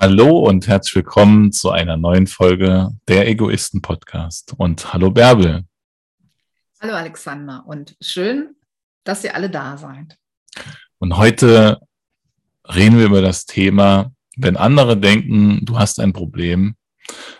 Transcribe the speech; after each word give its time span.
Hallo 0.00 0.38
und 0.38 0.68
herzlich 0.68 0.94
willkommen 0.94 1.50
zu 1.50 1.72
einer 1.72 1.96
neuen 1.96 2.28
Folge 2.28 2.90
der 3.08 3.26
Egoisten 3.26 3.82
Podcast. 3.82 4.54
Und 4.56 4.92
hallo 4.92 5.10
Bärbel. 5.10 5.64
Hallo 6.80 6.94
Alexander 6.94 7.64
und 7.66 7.96
schön, 8.00 8.54
dass 9.02 9.24
ihr 9.24 9.34
alle 9.34 9.50
da 9.50 9.76
seid. 9.76 10.16
Und 11.00 11.16
heute 11.16 11.80
reden 12.62 12.96
wir 12.96 13.06
über 13.06 13.22
das 13.22 13.44
Thema, 13.44 14.12
wenn 14.36 14.56
andere 14.56 14.96
denken, 14.96 15.66
du 15.66 15.76
hast 15.76 15.98
ein 15.98 16.12
Problem, 16.12 16.76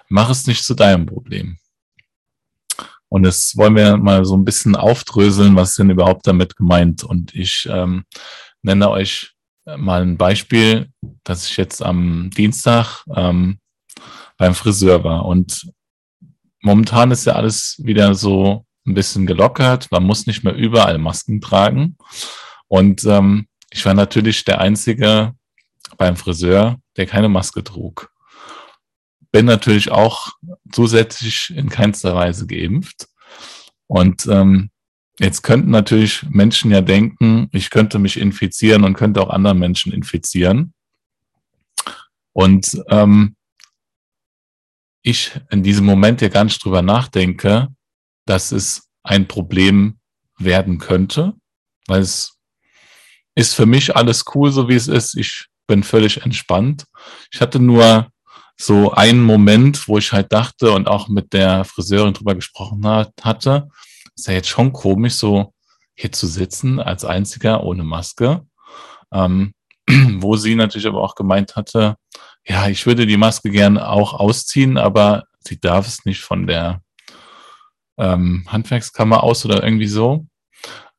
mach 0.08 0.28
es 0.28 0.48
nicht 0.48 0.64
zu 0.64 0.74
deinem 0.74 1.06
Problem. 1.06 1.58
Und 3.08 3.22
das 3.22 3.56
wollen 3.56 3.76
wir 3.76 3.98
mal 3.98 4.24
so 4.24 4.36
ein 4.36 4.44
bisschen 4.44 4.74
aufdröseln, 4.74 5.54
was 5.54 5.76
denn 5.76 5.90
überhaupt 5.90 6.26
damit 6.26 6.56
gemeint. 6.56 7.04
Und 7.04 7.36
ich 7.36 7.68
ähm, 7.70 8.04
nenne 8.62 8.90
euch 8.90 9.37
mal 9.76 10.02
ein 10.02 10.16
Beispiel, 10.16 10.88
dass 11.24 11.48
ich 11.48 11.56
jetzt 11.56 11.82
am 11.82 12.30
Dienstag 12.30 13.04
ähm, 13.14 13.58
beim 14.36 14.54
Friseur 14.54 15.04
war 15.04 15.26
und 15.26 15.70
momentan 16.62 17.10
ist 17.10 17.26
ja 17.26 17.34
alles 17.34 17.80
wieder 17.82 18.14
so 18.14 18.64
ein 18.86 18.94
bisschen 18.94 19.26
gelockert. 19.26 19.90
Man 19.90 20.04
muss 20.04 20.26
nicht 20.26 20.44
mehr 20.44 20.54
überall 20.54 20.98
Masken 20.98 21.40
tragen. 21.40 21.96
Und 22.68 23.04
ähm, 23.04 23.48
ich 23.70 23.84
war 23.84 23.94
natürlich 23.94 24.44
der 24.44 24.60
Einzige 24.60 25.34
beim 25.96 26.16
Friseur, 26.16 26.78
der 26.96 27.06
keine 27.06 27.28
Maske 27.28 27.62
trug. 27.62 28.10
Bin 29.30 29.46
natürlich 29.46 29.90
auch 29.90 30.32
zusätzlich 30.72 31.52
in 31.54 31.68
keinster 31.68 32.14
Weise 32.14 32.46
geimpft. 32.46 33.08
Und 33.86 34.26
ähm, 34.26 34.70
Jetzt 35.18 35.42
könnten 35.42 35.70
natürlich 35.70 36.24
Menschen 36.30 36.70
ja 36.70 36.80
denken, 36.80 37.48
ich 37.52 37.70
könnte 37.70 37.98
mich 37.98 38.18
infizieren 38.18 38.84
und 38.84 38.94
könnte 38.94 39.20
auch 39.20 39.30
anderen 39.30 39.58
Menschen 39.58 39.92
infizieren. 39.92 40.74
Und 42.32 42.80
ähm, 42.88 43.34
ich 45.02 45.32
in 45.50 45.62
diesem 45.62 45.86
Moment 45.86 46.20
ja 46.20 46.28
gar 46.28 46.44
nicht 46.44 46.64
drüber 46.64 46.82
nachdenke, 46.82 47.68
dass 48.26 48.52
es 48.52 48.88
ein 49.02 49.26
Problem 49.26 49.98
werden 50.38 50.78
könnte, 50.78 51.34
weil 51.86 52.02
es 52.02 52.38
ist 53.34 53.54
für 53.54 53.66
mich 53.66 53.96
alles 53.96 54.24
cool, 54.34 54.52
so 54.52 54.68
wie 54.68 54.74
es 54.74 54.86
ist. 54.86 55.16
Ich 55.16 55.46
bin 55.66 55.82
völlig 55.82 56.22
entspannt. 56.22 56.86
Ich 57.32 57.40
hatte 57.40 57.58
nur 57.58 58.10
so 58.56 58.92
einen 58.92 59.22
Moment, 59.22 59.88
wo 59.88 59.98
ich 59.98 60.12
halt 60.12 60.32
dachte 60.32 60.72
und 60.72 60.88
auch 60.88 61.08
mit 61.08 61.32
der 61.32 61.64
Friseurin 61.64 62.14
drüber 62.14 62.34
gesprochen 62.34 62.86
hat, 62.86 63.12
hatte, 63.22 63.68
ist 64.18 64.26
ja 64.26 64.34
jetzt 64.34 64.48
schon 64.48 64.72
komisch, 64.72 65.14
so 65.14 65.54
hier 65.94 66.12
zu 66.12 66.26
sitzen 66.26 66.80
als 66.80 67.04
einziger 67.04 67.62
ohne 67.64 67.84
Maske. 67.84 68.46
Ähm, 69.12 69.54
wo 70.20 70.36
sie 70.36 70.54
natürlich 70.54 70.86
aber 70.86 71.02
auch 71.02 71.14
gemeint 71.14 71.56
hatte, 71.56 71.96
ja, 72.46 72.68
ich 72.68 72.84
würde 72.86 73.06
die 73.06 73.16
Maske 73.16 73.50
gern 73.50 73.78
auch 73.78 74.14
ausziehen, 74.14 74.76
aber 74.76 75.24
sie 75.40 75.60
darf 75.60 75.86
es 75.86 76.04
nicht 76.04 76.20
von 76.20 76.46
der 76.46 76.82
ähm, 77.96 78.44
Handwerkskammer 78.48 79.22
aus 79.22 79.44
oder 79.44 79.62
irgendwie 79.62 79.86
so. 79.86 80.26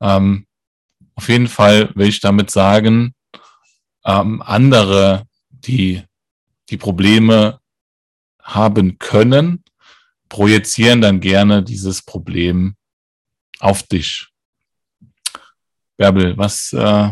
Ähm, 0.02 0.48
auf 1.16 1.30
jeden 1.30 1.48
Fall 1.48 1.92
will 1.96 2.08
ich 2.08 2.22
damit 2.22 2.52
sagen, 2.52 3.14
ähm, 4.06 4.42
andere, 4.42 5.24
die 5.50 6.04
die 6.70 6.78
Probleme 6.78 7.60
haben 8.42 8.98
können, 9.00 9.64
projizieren 10.30 11.02
dann 11.02 11.20
gerne 11.20 11.64
dieses 11.64 12.04
Problem 12.04 12.76
auf 13.60 13.84
dich. 13.84 14.30
Bärbel, 15.98 16.38
was 16.38 16.74
äh, 16.74 17.12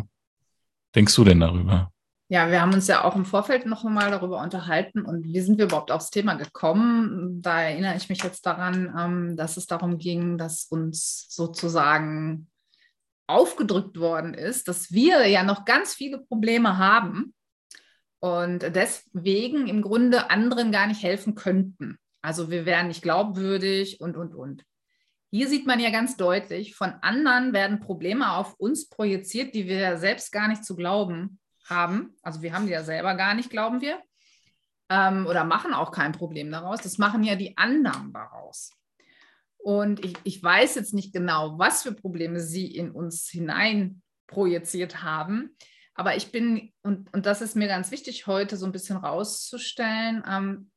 denkst 0.95 1.15
du 1.15 1.23
denn 1.23 1.39
darüber? 1.39 1.91
Ja, 2.29 2.51
wir 2.51 2.61
haben 2.61 2.73
uns 2.73 2.87
ja 2.87 3.05
auch 3.05 3.15
im 3.15 3.25
Vorfeld 3.25 3.65
noch 3.65 3.85
einmal 3.85 4.11
darüber 4.11 4.41
unterhalten 4.41 5.01
und 5.01 5.25
wie 5.25 5.39
sind 5.39 5.57
wir 5.57 5.65
überhaupt 5.65 5.91
aufs 5.91 6.09
Thema 6.09 6.33
gekommen? 6.33 7.41
Da 7.41 7.61
erinnere 7.61 7.95
ich 7.95 8.09
mich 8.09 8.21
jetzt 8.21 8.45
daran, 8.45 8.93
ähm, 8.97 9.37
dass 9.37 9.55
es 9.55 9.65
darum 9.65 9.97
ging, 9.97 10.37
dass 10.37 10.65
uns 10.65 11.27
sozusagen 11.29 12.49
aufgedrückt 13.27 13.97
worden 13.97 14.33
ist, 14.33 14.67
dass 14.67 14.91
wir 14.91 15.27
ja 15.27 15.43
noch 15.43 15.63
ganz 15.63 15.93
viele 15.93 16.19
Probleme 16.19 16.77
haben 16.77 17.33
und 18.19 18.59
deswegen 18.59 19.67
im 19.67 19.81
Grunde 19.81 20.29
anderen 20.29 20.71
gar 20.71 20.87
nicht 20.87 21.03
helfen 21.03 21.35
könnten. 21.35 21.97
Also 22.21 22.49
wir 22.49 22.65
wären 22.65 22.87
nicht 22.87 23.03
glaubwürdig 23.03 24.01
und, 24.01 24.17
und, 24.17 24.33
und. 24.33 24.63
Hier 25.37 25.47
sieht 25.47 25.67
man 25.67 25.79
ja 25.79 25.91
ganz 25.91 26.17
deutlich, 26.17 26.73
von 26.73 26.93
anderen 27.03 27.53
werden 27.53 27.79
Probleme 27.79 28.31
auf 28.31 28.55
uns 28.55 28.89
projiziert, 28.89 29.53
die 29.53 29.67
wir 29.67 29.77
ja 29.77 29.97
selbst 29.97 30.31
gar 30.31 30.47
nicht 30.47 30.65
zu 30.65 30.75
glauben 30.75 31.39
haben. 31.63 32.15
Also 32.23 32.41
wir 32.41 32.53
haben 32.53 32.65
die 32.65 32.71
ja 32.71 32.83
selber 32.83 33.13
gar 33.13 33.35
nicht, 33.35 33.51
glauben 33.51 33.79
wir. 33.79 34.01
Ähm, 34.89 35.27
oder 35.27 35.43
machen 35.43 35.75
auch 35.75 35.91
kein 35.91 36.11
Problem 36.11 36.49
daraus. 36.49 36.81
Das 36.81 36.97
machen 36.97 37.23
ja 37.23 37.35
die 37.35 37.55
anderen 37.55 38.11
daraus. 38.13 38.71
Und 39.57 40.03
ich, 40.03 40.15
ich 40.23 40.41
weiß 40.41 40.73
jetzt 40.73 40.95
nicht 40.95 41.13
genau, 41.13 41.59
was 41.59 41.83
für 41.83 41.93
Probleme 41.93 42.39
sie 42.39 42.65
in 42.65 42.89
uns 42.89 43.29
hinein 43.29 44.01
projiziert 44.25 45.03
haben. 45.03 45.55
Aber 45.93 46.15
ich 46.15 46.31
bin, 46.31 46.73
und, 46.81 47.13
und 47.13 47.27
das 47.27 47.43
ist 47.43 47.55
mir 47.55 47.67
ganz 47.67 47.91
wichtig, 47.91 48.25
heute 48.25 48.57
so 48.57 48.65
ein 48.65 48.71
bisschen 48.71 48.97
rauszustellen, 48.97 50.23
ähm, 50.27 50.71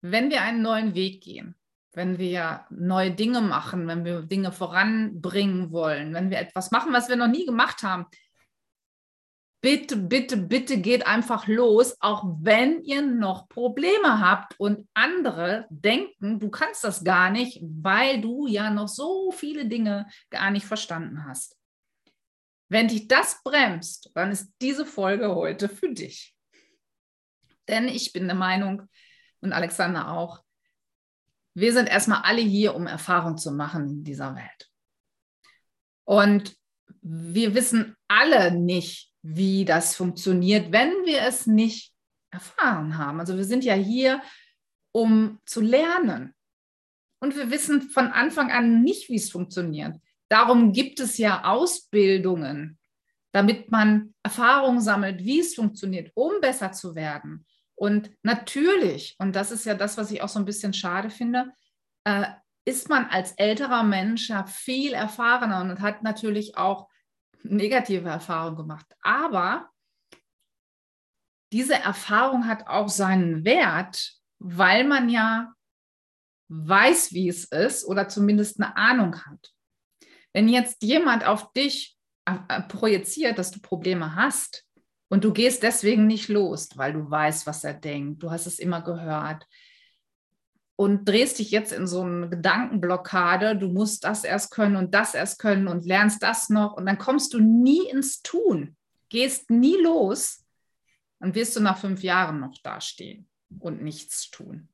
wenn 0.00 0.30
wir 0.30 0.42
einen 0.42 0.62
neuen 0.62 0.94
Weg 0.94 1.24
gehen, 1.24 1.56
wenn 1.92 2.18
wir 2.18 2.66
neue 2.70 3.10
Dinge 3.10 3.40
machen, 3.40 3.86
wenn 3.88 4.04
wir 4.04 4.22
Dinge 4.22 4.52
voranbringen 4.52 5.72
wollen, 5.72 6.14
wenn 6.14 6.30
wir 6.30 6.38
etwas 6.38 6.70
machen, 6.70 6.92
was 6.92 7.08
wir 7.08 7.16
noch 7.16 7.28
nie 7.28 7.46
gemacht 7.46 7.82
haben, 7.82 8.06
bitte, 9.60 9.96
bitte, 9.96 10.36
bitte 10.36 10.78
geht 10.78 11.06
einfach 11.06 11.46
los, 11.46 11.96
auch 12.00 12.24
wenn 12.40 12.82
ihr 12.84 13.02
noch 13.02 13.48
Probleme 13.48 14.20
habt 14.20 14.58
und 14.58 14.88
andere 14.94 15.66
denken, 15.68 16.38
du 16.38 16.48
kannst 16.48 16.84
das 16.84 17.04
gar 17.04 17.30
nicht, 17.30 17.60
weil 17.62 18.20
du 18.20 18.46
ja 18.46 18.70
noch 18.70 18.88
so 18.88 19.32
viele 19.32 19.66
Dinge 19.66 20.06
gar 20.30 20.50
nicht 20.50 20.66
verstanden 20.66 21.24
hast. 21.26 21.56
Wenn 22.68 22.88
dich 22.88 23.08
das 23.08 23.42
bremst, 23.42 24.12
dann 24.14 24.30
ist 24.30 24.52
diese 24.62 24.86
Folge 24.86 25.34
heute 25.34 25.68
für 25.68 25.92
dich. 25.92 26.36
Denn 27.68 27.88
ich 27.88 28.12
bin 28.12 28.26
der 28.26 28.36
Meinung, 28.36 28.88
und 29.42 29.52
Alexander 29.52 30.12
auch, 30.12 30.42
wir 31.54 31.72
sind 31.72 31.88
erstmal 31.88 32.22
alle 32.22 32.42
hier, 32.42 32.74
um 32.74 32.86
Erfahrung 32.86 33.36
zu 33.36 33.52
machen 33.52 33.88
in 33.88 34.04
dieser 34.04 34.34
Welt. 34.36 34.70
Und 36.04 36.56
wir 37.02 37.54
wissen 37.54 37.96
alle 38.08 38.52
nicht, 38.52 39.12
wie 39.22 39.64
das 39.64 39.96
funktioniert, 39.96 40.72
wenn 40.72 40.90
wir 41.04 41.22
es 41.22 41.46
nicht 41.46 41.92
erfahren 42.30 42.98
haben. 42.98 43.20
Also 43.20 43.36
wir 43.36 43.44
sind 43.44 43.64
ja 43.64 43.74
hier, 43.74 44.22
um 44.92 45.38
zu 45.44 45.60
lernen. 45.60 46.34
Und 47.22 47.36
wir 47.36 47.50
wissen 47.50 47.82
von 47.82 48.06
Anfang 48.08 48.50
an 48.50 48.82
nicht, 48.82 49.08
wie 49.08 49.16
es 49.16 49.30
funktioniert. 49.30 49.96
Darum 50.28 50.72
gibt 50.72 51.00
es 51.00 51.18
ja 51.18 51.44
Ausbildungen, 51.44 52.78
damit 53.32 53.70
man 53.70 54.14
Erfahrung 54.22 54.80
sammelt, 54.80 55.22
wie 55.24 55.40
es 55.40 55.54
funktioniert, 55.54 56.10
um 56.14 56.40
besser 56.40 56.72
zu 56.72 56.94
werden. 56.94 57.46
Und 57.80 58.10
natürlich, 58.22 59.16
und 59.18 59.34
das 59.34 59.50
ist 59.50 59.64
ja 59.64 59.72
das, 59.74 59.96
was 59.96 60.10
ich 60.10 60.20
auch 60.20 60.28
so 60.28 60.38
ein 60.38 60.44
bisschen 60.44 60.74
schade 60.74 61.08
finde, 61.08 61.50
äh, 62.04 62.26
ist 62.66 62.90
man 62.90 63.06
als 63.06 63.32
älterer 63.32 63.84
Mensch 63.84 64.28
ja 64.28 64.44
viel 64.44 64.92
erfahrener 64.92 65.62
und 65.62 65.80
hat 65.80 66.02
natürlich 66.02 66.58
auch 66.58 66.90
negative 67.42 68.10
Erfahrungen 68.10 68.58
gemacht. 68.58 68.84
Aber 69.00 69.70
diese 71.54 71.72
Erfahrung 71.72 72.46
hat 72.46 72.66
auch 72.66 72.90
seinen 72.90 73.46
Wert, 73.46 74.12
weil 74.38 74.84
man 74.84 75.08
ja 75.08 75.54
weiß, 76.48 77.14
wie 77.14 77.30
es 77.30 77.46
ist 77.46 77.86
oder 77.86 78.08
zumindest 78.08 78.60
eine 78.60 78.76
Ahnung 78.76 79.24
hat. 79.24 79.54
Wenn 80.34 80.50
jetzt 80.50 80.82
jemand 80.82 81.24
auf 81.24 81.50
dich 81.54 81.96
äh, 82.26 82.36
äh, 82.48 82.60
projiziert, 82.60 83.38
dass 83.38 83.50
du 83.50 83.60
Probleme 83.60 84.16
hast, 84.16 84.66
und 85.10 85.24
du 85.24 85.32
gehst 85.32 85.64
deswegen 85.64 86.06
nicht 86.06 86.28
los, 86.28 86.68
weil 86.76 86.92
du 86.92 87.10
weißt, 87.10 87.44
was 87.44 87.64
er 87.64 87.74
denkt. 87.74 88.22
Du 88.22 88.30
hast 88.30 88.46
es 88.46 88.60
immer 88.60 88.80
gehört. 88.80 89.44
Und 90.76 91.06
drehst 91.06 91.40
dich 91.40 91.50
jetzt 91.50 91.72
in 91.72 91.88
so 91.88 92.02
eine 92.02 92.28
Gedankenblockade. 92.28 93.56
Du 93.56 93.66
musst 93.68 94.04
das 94.04 94.22
erst 94.22 94.52
können 94.52 94.76
und 94.76 94.94
das 94.94 95.14
erst 95.14 95.40
können 95.40 95.66
und 95.66 95.84
lernst 95.84 96.22
das 96.22 96.48
noch. 96.48 96.74
Und 96.74 96.86
dann 96.86 96.96
kommst 96.96 97.34
du 97.34 97.40
nie 97.40 97.88
ins 97.90 98.22
Tun, 98.22 98.76
gehst 99.08 99.50
nie 99.50 99.76
los. 99.82 100.46
Dann 101.18 101.34
wirst 101.34 101.56
du 101.56 101.60
nach 101.60 101.78
fünf 101.78 102.04
Jahren 102.04 102.38
noch 102.38 102.56
dastehen 102.62 103.28
und 103.58 103.82
nichts 103.82 104.30
tun. 104.30 104.68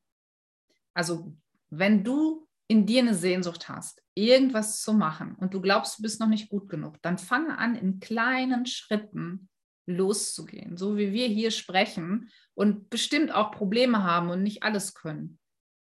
Also, 0.93 1.35
wenn 1.71 2.05
du 2.05 2.47
in 2.69 2.85
dir 2.85 3.01
eine 3.01 3.15
Sehnsucht 3.15 3.71
hast, 3.71 4.03
irgendwas 4.15 4.83
zu 4.83 4.93
machen 4.93 5.35
und 5.37 5.55
du 5.55 5.63
glaubst, 5.63 5.99
du 5.99 6.03
bist 6.03 6.21
noch 6.21 6.29
nicht 6.29 6.51
gut 6.51 6.69
genug, 6.69 7.01
dann 7.01 7.17
fange 7.17 7.57
an, 7.57 7.75
in 7.75 8.01
kleinen 8.01 8.67
Schritten 8.67 9.49
loszugehen, 9.87 10.77
so 10.77 10.97
wie 10.97 11.13
wir 11.13 11.29
hier 11.29 11.51
sprechen 11.51 12.31
und 12.55 12.91
bestimmt 12.91 13.33
auch 13.33 13.53
Probleme 13.53 14.03
haben 14.03 14.31
und 14.31 14.43
nicht 14.43 14.63
alles 14.63 14.95
können. 14.95 15.39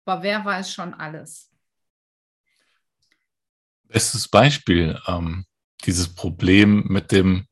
Aber 0.05 0.23
wer 0.23 0.43
weiß 0.45 0.71
schon 0.71 0.93
alles? 0.93 1.51
Bestes 3.83 4.27
Beispiel, 4.27 4.99
ähm, 5.07 5.45
dieses 5.85 6.13
Problem 6.13 6.85
mit 6.87 7.11
dem, 7.11 7.47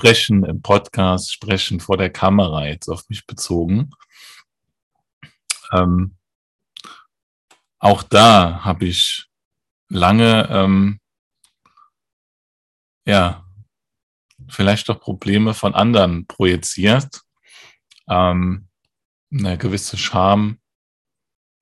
Sprechen 0.00 0.44
im 0.44 0.62
Podcast, 0.62 1.32
Sprechen 1.32 1.80
vor 1.80 1.98
der 1.98 2.10
Kamera 2.10 2.66
jetzt 2.66 2.88
auf 2.88 3.08
mich 3.08 3.26
bezogen. 3.26 3.90
Ähm, 5.72 6.16
auch 7.78 8.02
da 8.02 8.64
habe 8.64 8.86
ich 8.86 9.26
lange, 9.88 10.48
ähm, 10.50 11.00
ja, 13.04 13.44
vielleicht 14.50 14.88
doch 14.88 15.00
Probleme 15.00 15.54
von 15.54 15.74
anderen 15.74 16.26
projiziert. 16.26 17.20
Ähm, 18.08 18.68
eine 19.32 19.56
gewisse 19.58 19.96
Scham, 19.96 20.58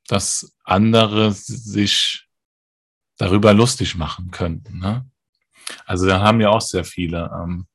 dass 0.07 0.57
andere 0.65 1.33
sich 1.33 2.27
darüber 3.19 3.53
lustig 3.53 3.95
machen 3.97 4.31
könnten. 4.31 4.79
Ne? 4.79 5.07
Also 5.85 6.07
da 6.07 6.21
haben 6.21 6.41
ja 6.41 6.49
auch 6.49 6.61
sehr 6.61 6.85
viele, 6.85 7.31
ähm, 7.35 7.67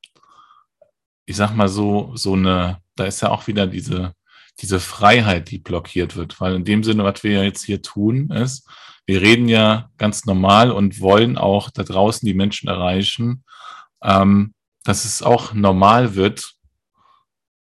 ich 1.25 1.35
sag 1.35 1.53
mal 1.55 1.69
so, 1.69 2.15
so 2.15 2.33
eine, 2.33 2.81
da 2.95 3.05
ist 3.05 3.21
ja 3.21 3.29
auch 3.29 3.47
wieder 3.47 3.67
diese, 3.67 4.13
diese 4.59 4.79
Freiheit, 4.79 5.51
die 5.51 5.59
blockiert 5.59 6.15
wird. 6.15 6.39
Weil 6.41 6.55
in 6.55 6.65
dem 6.65 6.83
Sinne, 6.83 7.03
was 7.03 7.23
wir 7.23 7.43
jetzt 7.43 7.63
hier 7.63 7.81
tun, 7.81 8.29
ist, 8.31 8.67
wir 9.05 9.21
reden 9.21 9.49
ja 9.49 9.89
ganz 9.97 10.25
normal 10.25 10.71
und 10.71 11.01
wollen 11.01 11.37
auch 11.37 11.69
da 11.69 11.83
draußen 11.83 12.25
die 12.25 12.33
Menschen 12.33 12.69
erreichen, 12.69 13.43
ähm, 14.01 14.53
dass 14.83 15.05
es 15.05 15.21
auch 15.21 15.53
normal 15.53 16.15
wird, 16.15 16.55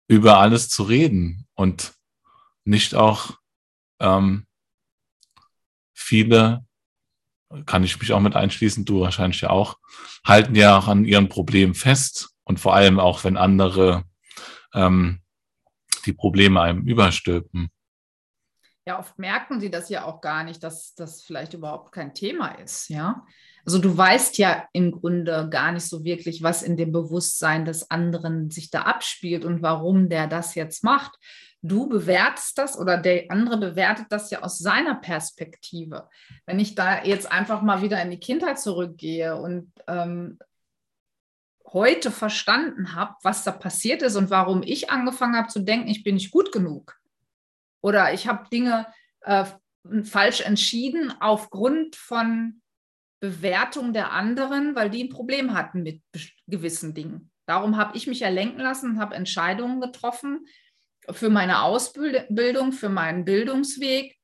über 0.07 0.39
alles 0.39 0.69
zu 0.69 0.83
reden 0.83 1.47
und 1.53 1.93
nicht 2.65 2.95
auch 2.95 3.37
ähm, 3.99 4.45
viele, 5.93 6.65
kann 7.65 7.83
ich 7.83 7.99
mich 7.99 8.11
auch 8.13 8.19
mit 8.19 8.35
einschließen, 8.35 8.85
du 8.85 9.01
wahrscheinlich 9.01 9.41
ja 9.41 9.49
auch, 9.49 9.77
halten 10.25 10.55
ja 10.55 10.77
auch 10.77 10.87
an 10.87 11.05
ihren 11.05 11.29
Problemen 11.29 11.75
fest 11.75 12.35
und 12.43 12.59
vor 12.59 12.75
allem 12.75 12.99
auch, 12.99 13.23
wenn 13.23 13.37
andere 13.37 14.03
ähm, 14.73 15.21
die 16.05 16.13
Probleme 16.13 16.61
einem 16.61 16.87
überstülpen. 16.87 17.69
Ja, 18.85 18.99
oft 18.99 19.19
merken 19.19 19.59
sie 19.59 19.69
das 19.69 19.89
ja 19.89 20.05
auch 20.05 20.21
gar 20.21 20.43
nicht, 20.43 20.63
dass 20.63 20.95
das 20.95 21.21
vielleicht 21.21 21.53
überhaupt 21.53 21.91
kein 21.91 22.13
Thema 22.13 22.49
ist, 22.59 22.89
ja. 22.89 23.25
Also 23.65 23.79
du 23.79 23.95
weißt 23.95 24.37
ja 24.37 24.67
im 24.73 24.91
Grunde 24.91 25.47
gar 25.49 25.71
nicht 25.71 25.85
so 25.85 26.03
wirklich, 26.03 26.43
was 26.43 26.63
in 26.63 26.77
dem 26.77 26.91
Bewusstsein 26.91 27.65
des 27.65 27.89
anderen 27.91 28.49
sich 28.49 28.69
da 28.71 28.83
abspielt 28.83 29.45
und 29.45 29.61
warum 29.61 30.09
der 30.09 30.27
das 30.27 30.55
jetzt 30.55 30.83
macht. 30.83 31.17
Du 31.61 31.87
bewertest 31.87 32.57
das 32.57 32.77
oder 32.77 32.97
der 32.97 33.25
andere 33.29 33.57
bewertet 33.57 34.07
das 34.09 34.31
ja 34.31 34.41
aus 34.41 34.57
seiner 34.57 34.95
Perspektive. 34.95 36.09
Wenn 36.47 36.59
ich 36.59 36.73
da 36.73 37.03
jetzt 37.03 37.31
einfach 37.31 37.61
mal 37.61 37.83
wieder 37.83 38.01
in 38.01 38.09
die 38.09 38.19
Kindheit 38.19 38.59
zurückgehe 38.59 39.35
und 39.35 39.71
ähm, 39.87 40.39
heute 41.67 42.11
verstanden 42.11 42.95
habe, 42.95 43.15
was 43.21 43.43
da 43.43 43.51
passiert 43.51 44.01
ist 44.01 44.15
und 44.15 44.31
warum 44.31 44.63
ich 44.63 44.89
angefangen 44.89 45.35
habe 45.35 45.49
zu 45.49 45.59
denken, 45.59 45.87
ich 45.87 46.03
bin 46.03 46.15
nicht 46.15 46.31
gut 46.31 46.51
genug 46.51 46.99
oder 47.81 48.13
ich 48.13 48.27
habe 48.27 48.49
Dinge 48.49 48.87
äh, 49.21 49.45
falsch 50.03 50.41
entschieden 50.41 51.13
aufgrund 51.19 51.95
von 51.95 52.61
Bewertung 53.21 53.93
der 53.93 54.11
anderen, 54.11 54.75
weil 54.75 54.89
die 54.89 55.05
ein 55.05 55.09
Problem 55.09 55.53
hatten 55.53 55.83
mit 55.83 56.01
gewissen 56.47 56.93
Dingen. 56.93 57.31
Darum 57.45 57.77
habe 57.77 57.95
ich 57.95 58.07
mich 58.07 58.19
ja 58.19 58.29
lenken 58.29 58.59
lassen 58.59 58.99
habe 58.99 59.15
Entscheidungen 59.15 59.79
getroffen 59.79 60.45
für 61.09 61.29
meine 61.29 61.61
Ausbildung, 61.61 62.71
für 62.71 62.89
meinen 62.89 63.23
Bildungsweg, 63.23 64.17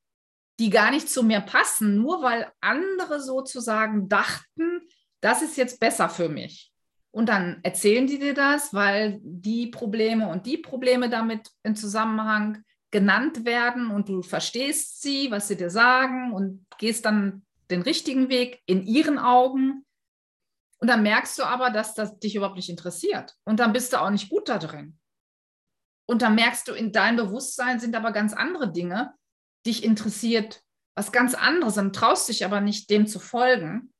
die 0.58 0.70
gar 0.70 0.90
nicht 0.90 1.08
zu 1.08 1.22
mir 1.22 1.40
passen, 1.40 1.96
nur 1.96 2.22
weil 2.22 2.50
andere 2.60 3.20
sozusagen 3.20 4.08
dachten, 4.08 4.82
das 5.20 5.42
ist 5.42 5.56
jetzt 5.56 5.80
besser 5.80 6.08
für 6.08 6.28
mich. 6.28 6.72
Und 7.10 7.28
dann 7.28 7.60
erzählen 7.62 8.06
die 8.06 8.18
dir 8.18 8.34
das, 8.34 8.74
weil 8.74 9.18
die 9.22 9.68
Probleme 9.68 10.28
und 10.28 10.46
die 10.46 10.58
Probleme 10.58 11.08
damit 11.08 11.48
in 11.62 11.74
Zusammenhang 11.74 12.62
genannt 12.90 13.44
werden 13.44 13.90
und 13.90 14.08
du 14.08 14.22
verstehst 14.22 15.02
sie, 15.02 15.30
was 15.30 15.48
sie 15.48 15.56
dir 15.56 15.70
sagen 15.70 16.32
und 16.32 16.66
gehst 16.78 17.04
dann 17.04 17.42
den 17.70 17.82
richtigen 17.82 18.28
Weg 18.28 18.62
in 18.66 18.86
ihren 18.86 19.18
Augen. 19.18 19.84
Und 20.80 20.88
dann 20.88 21.02
merkst 21.02 21.38
du 21.38 21.44
aber, 21.44 21.70
dass 21.70 21.94
das 21.94 22.18
dich 22.18 22.36
überhaupt 22.36 22.56
nicht 22.56 22.70
interessiert. 22.70 23.36
Und 23.44 23.60
dann 23.60 23.72
bist 23.72 23.92
du 23.92 24.00
auch 24.00 24.10
nicht 24.10 24.28
gut 24.28 24.48
da 24.48 24.58
drin. 24.58 24.98
Und 26.06 26.22
dann 26.22 26.34
merkst 26.34 26.68
du, 26.68 26.72
in 26.72 26.92
deinem 26.92 27.16
Bewusstsein 27.16 27.80
sind 27.80 27.94
aber 27.94 28.12
ganz 28.12 28.32
andere 28.32 28.72
Dinge, 28.72 29.14
dich 29.66 29.84
interessiert, 29.84 30.62
was 30.96 31.12
ganz 31.12 31.34
anderes. 31.34 31.74
Dann 31.74 31.92
traust 31.92 32.28
dich 32.28 32.44
aber 32.44 32.60
nicht, 32.60 32.90
dem 32.90 33.06
zu 33.06 33.18
folgen, 33.20 33.92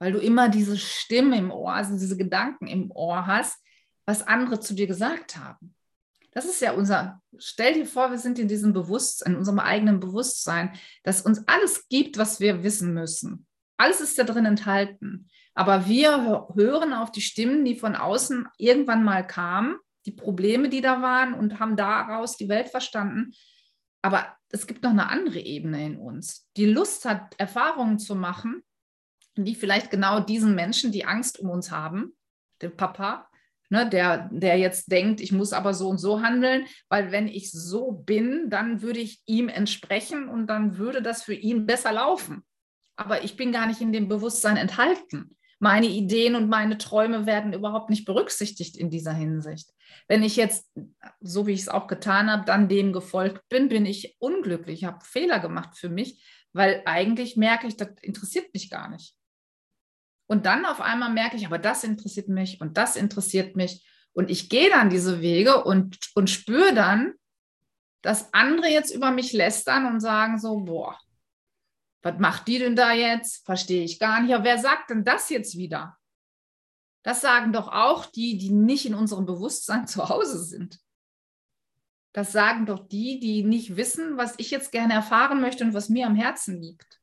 weil 0.00 0.12
du 0.12 0.18
immer 0.18 0.48
diese 0.48 0.78
Stimme 0.78 1.38
im 1.38 1.50
Ohr, 1.50 1.72
also 1.72 1.92
diese 1.98 2.16
Gedanken 2.16 2.66
im 2.66 2.90
Ohr 2.90 3.26
hast, 3.26 3.62
was 4.06 4.26
andere 4.26 4.60
zu 4.60 4.74
dir 4.74 4.86
gesagt 4.86 5.36
haben. 5.36 5.75
Das 6.36 6.44
ist 6.44 6.60
ja 6.60 6.72
unser, 6.72 7.22
stell 7.38 7.72
dir 7.72 7.86
vor, 7.86 8.10
wir 8.10 8.18
sind 8.18 8.38
in 8.38 8.46
diesem 8.46 8.74
Bewusstsein, 8.74 9.32
in 9.32 9.38
unserem 9.38 9.58
eigenen 9.58 10.00
Bewusstsein, 10.00 10.78
dass 11.02 11.22
uns 11.22 11.42
alles 11.48 11.88
gibt, 11.88 12.18
was 12.18 12.40
wir 12.40 12.62
wissen 12.62 12.92
müssen. 12.92 13.46
Alles 13.78 14.02
ist 14.02 14.18
da 14.18 14.24
drin 14.24 14.44
enthalten. 14.44 15.30
Aber 15.54 15.86
wir 15.86 16.46
hören 16.54 16.92
auf 16.92 17.10
die 17.10 17.22
Stimmen, 17.22 17.64
die 17.64 17.74
von 17.74 17.96
außen 17.96 18.48
irgendwann 18.58 19.02
mal 19.02 19.26
kamen, 19.26 19.78
die 20.04 20.12
Probleme, 20.12 20.68
die 20.68 20.82
da 20.82 21.00
waren 21.00 21.32
und 21.32 21.58
haben 21.58 21.74
daraus 21.74 22.36
die 22.36 22.50
Welt 22.50 22.68
verstanden. 22.68 23.32
Aber 24.02 24.36
es 24.50 24.66
gibt 24.66 24.82
noch 24.82 24.90
eine 24.90 25.08
andere 25.08 25.38
Ebene 25.38 25.86
in 25.86 25.96
uns, 25.96 26.50
die 26.58 26.66
Lust 26.66 27.06
hat, 27.06 27.34
Erfahrungen 27.38 27.98
zu 27.98 28.14
machen, 28.14 28.62
die 29.36 29.54
vielleicht 29.54 29.90
genau 29.90 30.20
diesen 30.20 30.54
Menschen, 30.54 30.92
die 30.92 31.06
Angst 31.06 31.38
um 31.38 31.48
uns 31.48 31.70
haben, 31.70 32.14
dem 32.60 32.76
Papa, 32.76 33.26
ne, 33.68 33.88
der, 33.88 34.28
der 34.32 34.58
jetzt 34.58 34.90
denkt, 34.90 35.20
ich 35.20 35.32
muss 35.32 35.52
aber 35.52 35.74
so 35.74 35.88
und 35.88 35.98
so 35.98 36.22
handeln, 36.22 36.66
weil 36.88 37.12
wenn 37.12 37.28
ich 37.28 37.50
so 37.52 37.92
bin, 37.92 38.50
dann 38.50 38.82
würde 38.82 39.00
ich 39.00 39.22
ihm 39.26 39.48
entsprechen 39.48 40.28
und 40.28 40.46
dann 40.46 40.78
würde 40.78 41.02
das 41.02 41.22
für 41.22 41.34
ihn 41.34 41.66
besser 41.66 41.92
laufen. 41.92 42.44
Aber 42.96 43.24
ich 43.24 43.36
bin 43.36 43.52
gar 43.52 43.66
nicht 43.66 43.80
in 43.80 43.92
dem 43.92 44.08
Bewusstsein 44.08 44.56
enthalten. 44.56 45.36
Meine 45.58 45.86
Ideen 45.86 46.34
und 46.34 46.48
meine 46.50 46.76
Träume 46.76 47.24
werden 47.24 47.54
überhaupt 47.54 47.88
nicht 47.88 48.04
berücksichtigt 48.04 48.76
in 48.76 48.90
dieser 48.90 49.14
Hinsicht. 49.14 49.70
Wenn 50.06 50.22
ich 50.22 50.36
jetzt, 50.36 50.70
so 51.20 51.46
wie 51.46 51.52
ich 51.52 51.62
es 51.62 51.68
auch 51.68 51.86
getan 51.86 52.30
habe, 52.30 52.44
dann 52.44 52.68
dem 52.68 52.92
gefolgt 52.92 53.48
bin, 53.48 53.68
bin 53.68 53.86
ich 53.86 54.16
unglücklich, 54.18 54.84
habe 54.84 55.04
Fehler 55.04 55.40
gemacht 55.40 55.78
für 55.78 55.88
mich, 55.88 56.22
weil 56.52 56.82
eigentlich 56.84 57.36
merke 57.36 57.66
ich, 57.66 57.76
das 57.76 57.88
interessiert 58.02 58.52
mich 58.52 58.68
gar 58.68 58.90
nicht. 58.90 59.15
Und 60.26 60.46
dann 60.46 60.66
auf 60.66 60.80
einmal 60.80 61.12
merke 61.12 61.36
ich, 61.36 61.46
aber 61.46 61.58
das 61.58 61.84
interessiert 61.84 62.28
mich 62.28 62.60
und 62.60 62.76
das 62.76 62.96
interessiert 62.96 63.56
mich. 63.56 63.86
Und 64.12 64.30
ich 64.30 64.48
gehe 64.48 64.70
dann 64.70 64.90
diese 64.90 65.20
Wege 65.20 65.64
und, 65.64 65.98
und 66.14 66.30
spüre 66.30 66.74
dann, 66.74 67.14
dass 68.02 68.32
andere 68.32 68.68
jetzt 68.68 68.94
über 68.94 69.10
mich 69.10 69.32
lästern 69.32 69.86
und 69.86 70.00
sagen 70.00 70.38
so, 70.38 70.60
boah, 70.60 70.98
was 72.02 72.18
macht 72.18 72.46
die 72.48 72.58
denn 72.58 72.76
da 72.76 72.92
jetzt? 72.92 73.44
Verstehe 73.44 73.84
ich 73.84 73.98
gar 73.98 74.20
nicht. 74.20 74.30
Ja, 74.30 74.44
wer 74.44 74.58
sagt 74.58 74.90
denn 74.90 75.04
das 75.04 75.28
jetzt 75.28 75.56
wieder? 75.56 75.96
Das 77.02 77.20
sagen 77.20 77.52
doch 77.52 77.68
auch 77.68 78.06
die, 78.06 78.38
die 78.38 78.50
nicht 78.50 78.86
in 78.86 78.94
unserem 78.94 79.26
Bewusstsein 79.26 79.86
zu 79.86 80.08
Hause 80.08 80.42
sind. 80.42 80.80
Das 82.12 82.32
sagen 82.32 82.64
doch 82.64 82.88
die, 82.88 83.20
die 83.20 83.44
nicht 83.44 83.76
wissen, 83.76 84.16
was 84.16 84.34
ich 84.38 84.50
jetzt 84.50 84.72
gerne 84.72 84.94
erfahren 84.94 85.40
möchte 85.40 85.64
und 85.64 85.74
was 85.74 85.88
mir 85.88 86.06
am 86.06 86.14
Herzen 86.14 86.60
liegt. 86.60 86.95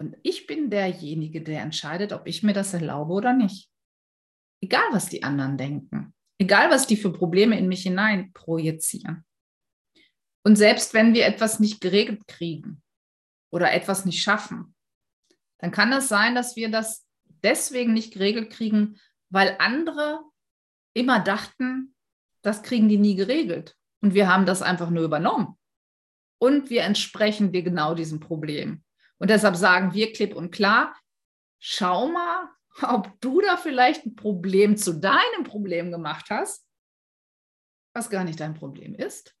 Und 0.00 0.16
ich 0.22 0.46
bin 0.46 0.70
derjenige, 0.70 1.42
der 1.42 1.60
entscheidet, 1.60 2.14
ob 2.14 2.26
ich 2.26 2.42
mir 2.42 2.54
das 2.54 2.72
erlaube 2.72 3.12
oder 3.12 3.34
nicht. 3.34 3.70
Egal, 4.62 4.86
was 4.92 5.10
die 5.10 5.22
anderen 5.22 5.58
denken. 5.58 6.14
Egal, 6.38 6.70
was 6.70 6.86
die 6.86 6.96
für 6.96 7.12
Probleme 7.12 7.58
in 7.58 7.68
mich 7.68 7.82
hinein 7.82 8.32
projizieren. 8.32 9.26
Und 10.42 10.56
selbst 10.56 10.94
wenn 10.94 11.12
wir 11.12 11.26
etwas 11.26 11.60
nicht 11.60 11.82
geregelt 11.82 12.26
kriegen 12.26 12.82
oder 13.52 13.72
etwas 13.74 14.06
nicht 14.06 14.22
schaffen, 14.22 14.74
dann 15.58 15.70
kann 15.70 15.92
es 15.92 16.08
sein, 16.08 16.34
dass 16.34 16.56
wir 16.56 16.70
das 16.70 17.06
deswegen 17.44 17.92
nicht 17.92 18.14
geregelt 18.14 18.50
kriegen, 18.50 18.98
weil 19.28 19.56
andere 19.58 20.20
immer 20.94 21.20
dachten, 21.20 21.94
das 22.42 22.62
kriegen 22.62 22.88
die 22.88 22.96
nie 22.96 23.16
geregelt. 23.16 23.76
Und 24.02 24.14
wir 24.14 24.32
haben 24.32 24.46
das 24.46 24.62
einfach 24.62 24.88
nur 24.88 25.04
übernommen. 25.04 25.58
Und 26.40 26.70
wir 26.70 26.84
entsprechen 26.84 27.52
wir 27.52 27.62
genau 27.62 27.94
diesem 27.94 28.18
Problem. 28.18 28.82
Und 29.20 29.28
deshalb 29.28 29.54
sagen 29.54 29.92
wir 29.92 30.12
klipp 30.12 30.34
und 30.34 30.50
klar, 30.50 30.98
schau 31.58 32.08
mal, 32.08 32.48
ob 32.82 33.20
du 33.20 33.42
da 33.42 33.58
vielleicht 33.58 34.06
ein 34.06 34.16
Problem 34.16 34.78
zu 34.78 34.98
deinem 34.98 35.44
Problem 35.44 35.90
gemacht 35.90 36.30
hast, 36.30 36.66
was 37.92 38.08
gar 38.08 38.24
nicht 38.24 38.40
dein 38.40 38.54
Problem 38.54 38.94
ist. 38.94 39.36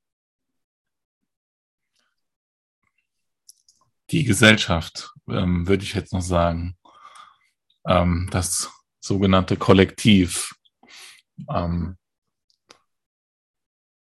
Die 4.10 4.24
Gesellschaft, 4.24 5.12
ähm, 5.28 5.66
würde 5.66 5.84
ich 5.84 5.94
jetzt 5.94 6.12
noch 6.12 6.20
sagen, 6.20 6.76
ähm, 7.86 8.28
das 8.30 8.70
sogenannte 8.98 9.56
Kollektiv, 9.56 10.54
ähm, 11.48 11.96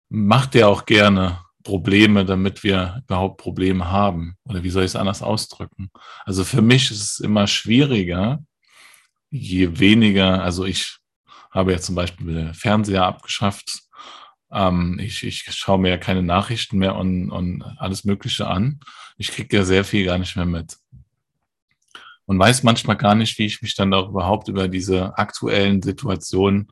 macht 0.08 0.54
ja 0.54 0.68
auch 0.68 0.84
gerne 0.84 1.43
Probleme, 1.64 2.24
damit 2.24 2.62
wir 2.62 3.02
überhaupt 3.06 3.38
Probleme 3.38 3.90
haben. 3.90 4.36
Oder 4.44 4.62
wie 4.62 4.70
soll 4.70 4.84
ich 4.84 4.90
es 4.92 4.96
anders 4.96 5.22
ausdrücken? 5.22 5.90
Also 6.24 6.44
für 6.44 6.62
mich 6.62 6.90
ist 6.90 7.02
es 7.02 7.20
immer 7.20 7.46
schwieriger, 7.46 8.44
je 9.30 9.80
weniger, 9.80 10.44
also 10.44 10.64
ich 10.64 10.98
habe 11.50 11.72
ja 11.72 11.78
zum 11.78 11.94
Beispiel 11.94 12.34
den 12.34 12.54
Fernseher 12.54 13.06
abgeschafft. 13.06 13.80
Ähm, 14.52 14.98
ich, 15.00 15.24
ich 15.24 15.44
schaue 15.50 15.78
mir 15.78 15.88
ja 15.88 15.98
keine 15.98 16.22
Nachrichten 16.22 16.78
mehr 16.78 16.96
und, 16.96 17.30
und 17.30 17.62
alles 17.78 18.04
Mögliche 18.04 18.46
an. 18.46 18.78
Ich 19.16 19.28
kriege 19.28 19.56
ja 19.56 19.64
sehr 19.64 19.84
viel 19.84 20.04
gar 20.04 20.18
nicht 20.18 20.36
mehr 20.36 20.46
mit. 20.46 20.76
Und 22.26 22.38
weiß 22.38 22.62
manchmal 22.62 22.96
gar 22.96 23.14
nicht, 23.14 23.38
wie 23.38 23.46
ich 23.46 23.62
mich 23.62 23.74
dann 23.74 23.92
auch 23.94 24.08
überhaupt 24.08 24.48
über 24.48 24.68
diese 24.68 25.16
aktuellen 25.18 25.82
Situationen 25.82 26.68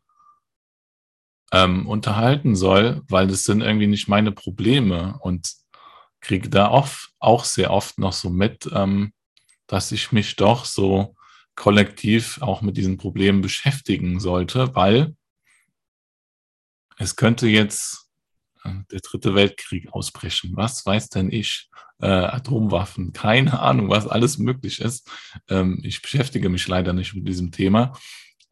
ähm, 1.53 1.87
unterhalten 1.87 2.57
soll, 2.57 3.03
weil 3.09 3.27
das 3.29 3.45
sind 3.45 3.61
irgendwie 3.61 3.87
nicht 3.87 4.09
meine 4.09 4.33
Probleme 4.33 5.19
und 5.21 5.53
kriege 6.21 6.49
da 6.49 6.71
oft, 6.71 7.11
auch 7.19 7.45
sehr 7.45 7.71
oft 7.71 7.99
noch 7.99 8.13
so 8.13 8.31
mit, 8.31 8.69
ähm, 8.73 9.13
dass 9.67 9.93
ich 9.93 10.13
mich 10.13 10.37
doch 10.37 10.65
so 10.65 11.15
kollektiv 11.55 12.41
auch 12.41 12.63
mit 12.63 12.77
diesen 12.77 12.97
Problemen 12.97 13.43
beschäftigen 13.43 14.19
sollte, 14.19 14.75
weil 14.75 15.15
es 16.97 17.17
könnte 17.17 17.49
jetzt 17.49 18.09
äh, 18.65 18.71
der 18.91 19.01
dritte 19.01 19.35
Weltkrieg 19.35 19.93
ausbrechen. 19.93 20.53
Was 20.55 20.87
weiß 20.87 21.11
denn 21.11 21.31
ich? 21.31 21.69
Äh, 22.01 22.07
Atomwaffen, 22.07 23.13
keine 23.13 23.61
Ahnung, 23.61 23.89
was 23.89 24.09
alles 24.09 24.39
möglich 24.39 24.81
ist. 24.81 25.09
Ähm, 25.49 25.81
ich 25.85 26.03
beschäftige 26.03 26.49
mich 26.49 26.67
leider 26.67 26.93
nicht 26.93 27.15
mit 27.15 27.29
diesem 27.29 27.53
Thema. 27.53 27.93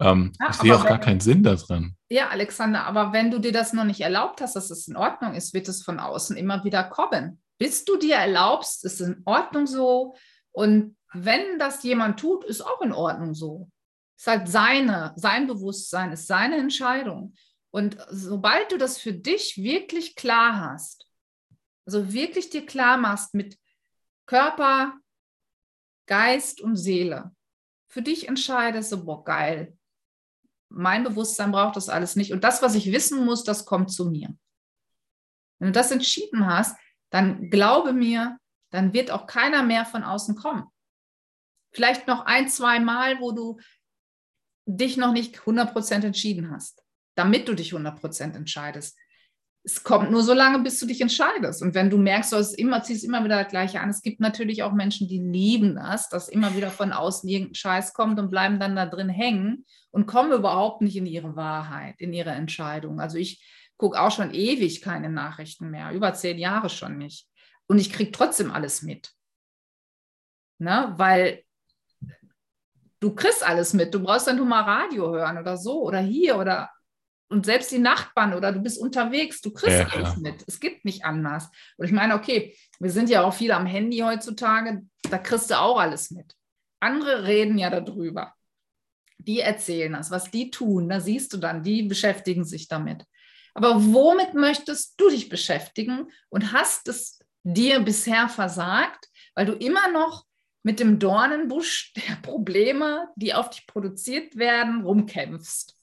Ähm, 0.00 0.32
ja, 0.40 0.50
ich 0.50 0.56
sehe 0.56 0.74
auch 0.74 0.84
gar 0.84 0.98
keinen 0.98 1.20
Sinn 1.20 1.42
darin. 1.42 1.94
Ja, 2.08 2.28
Alexander, 2.28 2.84
aber 2.86 3.12
wenn 3.12 3.30
du 3.30 3.38
dir 3.38 3.52
das 3.52 3.72
noch 3.72 3.84
nicht 3.84 4.00
erlaubt 4.00 4.40
hast, 4.40 4.56
dass 4.56 4.70
es 4.70 4.88
in 4.88 4.96
Ordnung 4.96 5.34
ist, 5.34 5.52
wird 5.52 5.68
es 5.68 5.82
von 5.82 6.00
außen 6.00 6.36
immer 6.36 6.64
wieder 6.64 6.84
kommen. 6.84 7.42
Bis 7.58 7.84
du 7.84 7.96
dir 7.96 8.16
erlaubst, 8.16 8.84
ist 8.84 9.00
es 9.00 9.08
in 9.08 9.22
Ordnung 9.26 9.66
so. 9.66 10.16
Und 10.52 10.96
wenn 11.12 11.58
das 11.58 11.82
jemand 11.82 12.18
tut, 12.18 12.44
ist 12.44 12.62
auch 12.62 12.80
in 12.80 12.92
Ordnung 12.92 13.34
so. 13.34 13.70
Ist 14.16 14.26
halt 14.26 14.48
seine, 14.48 15.12
sein 15.16 15.46
Bewusstsein, 15.46 16.12
ist 16.12 16.26
seine 16.26 16.56
Entscheidung. 16.56 17.34
Und 17.70 17.98
sobald 18.10 18.72
du 18.72 18.78
das 18.78 18.98
für 18.98 19.12
dich 19.12 19.58
wirklich 19.58 20.16
klar 20.16 20.60
hast, 20.60 21.06
also 21.86 22.12
wirklich 22.12 22.50
dir 22.50 22.64
klar 22.64 22.96
machst 22.96 23.34
mit 23.34 23.58
Körper, 24.26 24.94
Geist 26.06 26.60
und 26.60 26.76
Seele, 26.76 27.34
für 27.88 28.02
dich 28.02 28.28
entscheidest, 28.28 28.90
so, 28.90 29.04
boah, 29.04 29.24
geil, 29.24 29.76
mein 30.70 31.04
Bewusstsein 31.04 31.52
braucht 31.52 31.76
das 31.76 31.88
alles 31.88 32.16
nicht. 32.16 32.32
Und 32.32 32.44
das, 32.44 32.62
was 32.62 32.74
ich 32.74 32.92
wissen 32.92 33.24
muss, 33.24 33.44
das 33.44 33.66
kommt 33.66 33.92
zu 33.92 34.10
mir. 34.10 34.34
Wenn 35.58 35.68
du 35.68 35.72
das 35.72 35.90
entschieden 35.90 36.46
hast, 36.46 36.76
dann 37.10 37.50
glaube 37.50 37.92
mir, 37.92 38.38
dann 38.70 38.92
wird 38.92 39.10
auch 39.10 39.26
keiner 39.26 39.62
mehr 39.62 39.84
von 39.84 40.04
außen 40.04 40.36
kommen. 40.36 40.64
Vielleicht 41.72 42.06
noch 42.06 42.24
ein, 42.24 42.48
zwei 42.48 42.80
Mal, 42.80 43.20
wo 43.20 43.32
du 43.32 43.60
dich 44.66 44.96
noch 44.96 45.12
nicht 45.12 45.40
100% 45.40 46.06
entschieden 46.06 46.50
hast, 46.50 46.82
damit 47.16 47.48
du 47.48 47.54
dich 47.54 47.72
100% 47.72 48.34
entscheidest. 48.34 48.96
Es 49.62 49.82
kommt 49.82 50.10
nur 50.10 50.22
so 50.22 50.32
lange, 50.32 50.60
bis 50.60 50.80
du 50.80 50.86
dich 50.86 51.00
entscheidest. 51.02 51.62
Und 51.62 51.74
wenn 51.74 51.90
du 51.90 51.98
merkst, 51.98 52.32
du 52.32 52.36
hast 52.36 52.54
immer, 52.54 52.82
ziehst 52.82 53.04
immer 53.04 53.22
wieder 53.24 53.42
das 53.42 53.50
Gleiche 53.50 53.80
an. 53.80 53.90
Es 53.90 54.00
gibt 54.00 54.20
natürlich 54.20 54.62
auch 54.62 54.72
Menschen, 54.72 55.06
die 55.06 55.18
lieben 55.18 55.74
das, 55.74 56.08
dass 56.08 56.28
immer 56.30 56.56
wieder 56.56 56.70
von 56.70 56.92
außen 56.92 57.28
irgendein 57.28 57.54
Scheiß 57.54 57.92
kommt 57.92 58.18
und 58.18 58.30
bleiben 58.30 58.58
dann 58.58 58.74
da 58.74 58.86
drin 58.86 59.10
hängen 59.10 59.66
und 59.90 60.06
kommen 60.06 60.32
überhaupt 60.32 60.80
nicht 60.80 60.96
in 60.96 61.04
ihre 61.04 61.36
Wahrheit, 61.36 61.96
in 61.98 62.14
ihre 62.14 62.30
Entscheidung. 62.30 63.00
Also 63.00 63.18
ich 63.18 63.44
gucke 63.76 64.00
auch 64.00 64.10
schon 64.10 64.32
ewig 64.32 64.80
keine 64.80 65.10
Nachrichten 65.10 65.70
mehr, 65.70 65.92
über 65.92 66.14
zehn 66.14 66.38
Jahre 66.38 66.70
schon 66.70 66.96
nicht. 66.96 67.28
Und 67.66 67.78
ich 67.78 67.92
kriege 67.92 68.12
trotzdem 68.12 68.50
alles 68.50 68.82
mit. 68.82 69.12
Ne? 70.58 70.94
Weil 70.96 71.44
du 73.00 73.14
kriegst 73.14 73.46
alles 73.46 73.74
mit. 73.74 73.92
Du 73.92 74.02
brauchst 74.02 74.26
dann 74.26 74.36
nur 74.36 74.46
mal 74.46 74.62
Radio 74.62 75.10
hören 75.10 75.38
oder 75.38 75.56
so 75.56 75.82
oder 75.82 75.98
hier 75.98 76.36
oder 76.36 76.70
und 77.30 77.46
selbst 77.46 77.70
die 77.70 77.78
Nachbarn 77.78 78.34
oder 78.34 78.52
du 78.52 78.60
bist 78.60 78.78
unterwegs, 78.78 79.40
du 79.40 79.52
kriegst 79.52 79.78
ja, 79.78 79.88
alles 79.88 80.16
mit. 80.16 80.44
Es 80.46 80.60
gibt 80.60 80.84
nicht 80.84 81.04
anders. 81.04 81.48
Und 81.76 81.86
ich 81.86 81.92
meine, 81.92 82.14
okay, 82.14 82.56
wir 82.78 82.90
sind 82.90 83.08
ja 83.08 83.22
auch 83.22 83.34
viel 83.34 83.52
am 83.52 83.66
Handy 83.66 83.98
heutzutage, 83.98 84.82
da 85.10 85.18
kriegst 85.18 85.50
du 85.50 85.58
auch 85.58 85.78
alles 85.78 86.10
mit. 86.10 86.34
Andere 86.80 87.24
reden 87.24 87.56
ja 87.58 87.70
darüber 87.70 88.34
die 89.26 89.40
erzählen 89.40 89.92
das, 89.92 90.10
was 90.10 90.30
die 90.30 90.50
tun, 90.50 90.88
da 90.88 91.00
siehst 91.00 91.32
du 91.32 91.36
dann, 91.36 91.62
die 91.62 91.82
beschäftigen 91.82 92.44
sich 92.44 92.68
damit. 92.68 93.04
Aber 93.54 93.84
womit 93.92 94.34
möchtest 94.34 95.00
du 95.00 95.10
dich 95.10 95.28
beschäftigen 95.28 96.10
und 96.28 96.52
hast 96.52 96.88
es 96.88 97.18
dir 97.42 97.80
bisher 97.80 98.28
versagt, 98.28 99.08
weil 99.34 99.46
du 99.46 99.52
immer 99.52 99.90
noch 99.90 100.24
mit 100.62 100.78
dem 100.78 100.98
Dornenbusch 100.98 101.92
der 101.94 102.16
Probleme, 102.22 103.08
die 103.16 103.34
auf 103.34 103.50
dich 103.50 103.66
produziert 103.66 104.36
werden, 104.36 104.84
rumkämpfst? 104.84 105.76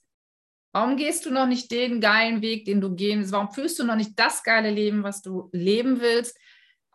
Warum 0.78 0.96
gehst 0.96 1.26
du 1.26 1.32
noch 1.32 1.48
nicht 1.48 1.72
den 1.72 2.00
geilen 2.00 2.40
Weg, 2.40 2.64
den 2.64 2.80
du 2.80 2.94
gehen 2.94 3.18
willst? 3.18 3.32
Warum 3.32 3.50
führst 3.50 3.80
du 3.80 3.84
noch 3.84 3.96
nicht 3.96 4.16
das 4.16 4.44
geile 4.44 4.70
Leben, 4.70 5.02
was 5.02 5.22
du 5.22 5.50
leben 5.52 6.00
willst? 6.00 6.38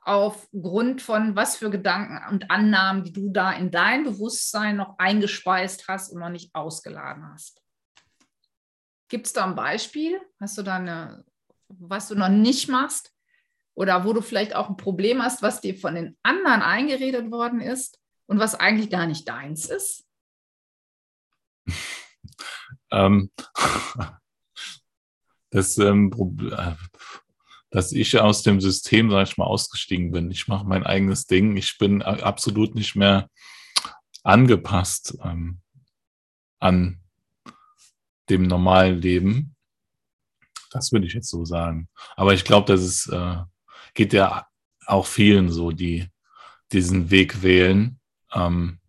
aufgrund 0.06 1.02
von 1.02 1.36
was 1.36 1.58
für 1.58 1.70
Gedanken 1.70 2.20
und 2.30 2.50
Annahmen, 2.52 3.04
die 3.04 3.14
du 3.14 3.30
da 3.30 3.52
in 3.52 3.72
dein 3.72 4.04
Bewusstsein 4.04 4.76
noch 4.78 4.98
eingespeist 4.98 5.88
hast 5.88 6.12
und 6.12 6.20
noch 6.20 6.30
nicht 6.30 6.54
ausgeladen 6.54 7.26
hast. 7.32 7.62
Gibt 9.08 9.28
es 9.28 9.34
da 9.34 9.46
ein 9.46 9.56
Beispiel? 9.56 10.20
Hast 10.42 10.58
du 10.58 10.62
da 10.62 10.76
eine, 10.76 11.24
was 11.68 12.10
du 12.10 12.16
noch 12.16 12.30
nicht 12.30 12.68
machst? 12.68 13.14
Oder 13.76 14.04
wo 14.06 14.14
du 14.14 14.22
vielleicht 14.22 14.56
auch 14.56 14.70
ein 14.70 14.78
Problem 14.78 15.22
hast, 15.22 15.42
was 15.42 15.62
dir 15.62 15.78
von 15.78 15.96
den 15.96 16.18
anderen 16.22 16.62
eingeredet 16.62 17.32
worden 17.32 17.62
ist 17.62 18.00
und 18.26 18.40
was 18.40 18.56
eigentlich 18.56 18.90
gar 18.90 19.08
nicht 19.08 19.28
deins 19.28 19.70
ist? 19.70 20.06
ähm, 22.94 23.32
das 25.50 25.78
ähm, 25.78 26.10
Problem 26.10 26.78
dass 27.74 27.92
ich 27.92 28.20
aus 28.20 28.44
dem 28.44 28.62
System, 28.62 29.10
sag 29.10 29.28
ich 29.28 29.38
mal, 29.38 29.46
ausgestiegen 29.46 30.12
bin. 30.12 30.30
Ich 30.30 30.48
mache 30.48 30.64
mein 30.64 30.86
eigenes 30.86 31.26
Ding. 31.26 31.58
Ich 31.58 31.80
bin 31.80 32.04
absolut 32.04 32.76
nicht 32.76 32.96
mehr 32.96 33.32
angepasst 34.22 35.18
ähm, 35.24 35.60
an 36.60 37.02
dem 38.30 38.44
normalen 38.44 39.02
Leben. 39.02 39.56
Das 40.70 40.92
würde 40.92 41.08
ich 41.08 41.14
jetzt 41.14 41.30
so 41.30 41.46
sagen. 41.46 41.90
Aber 42.16 42.36
ich 42.36 42.46
glaube, 42.46 42.72
dass 42.72 42.82
es 42.82 43.08
äh, 43.08 43.38
geht 43.96 44.14
ja 44.14 44.46
auch 44.86 45.08
vielen 45.08 45.50
so, 45.50 45.72
die 45.72 46.08
diesen 46.72 47.10
Weg 47.10 47.42
wählen, 47.42 48.00
ähm, 48.34 48.80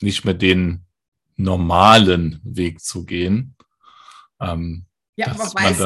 nicht 0.00 0.24
mehr 0.24 0.34
den 0.34 0.87
normalen 1.38 2.40
Weg 2.44 2.80
zu 2.80 3.04
gehen. 3.04 3.56
Ähm, 4.40 4.84
ja, 5.16 5.28
aber 5.28 5.44
weißt, 5.44 5.80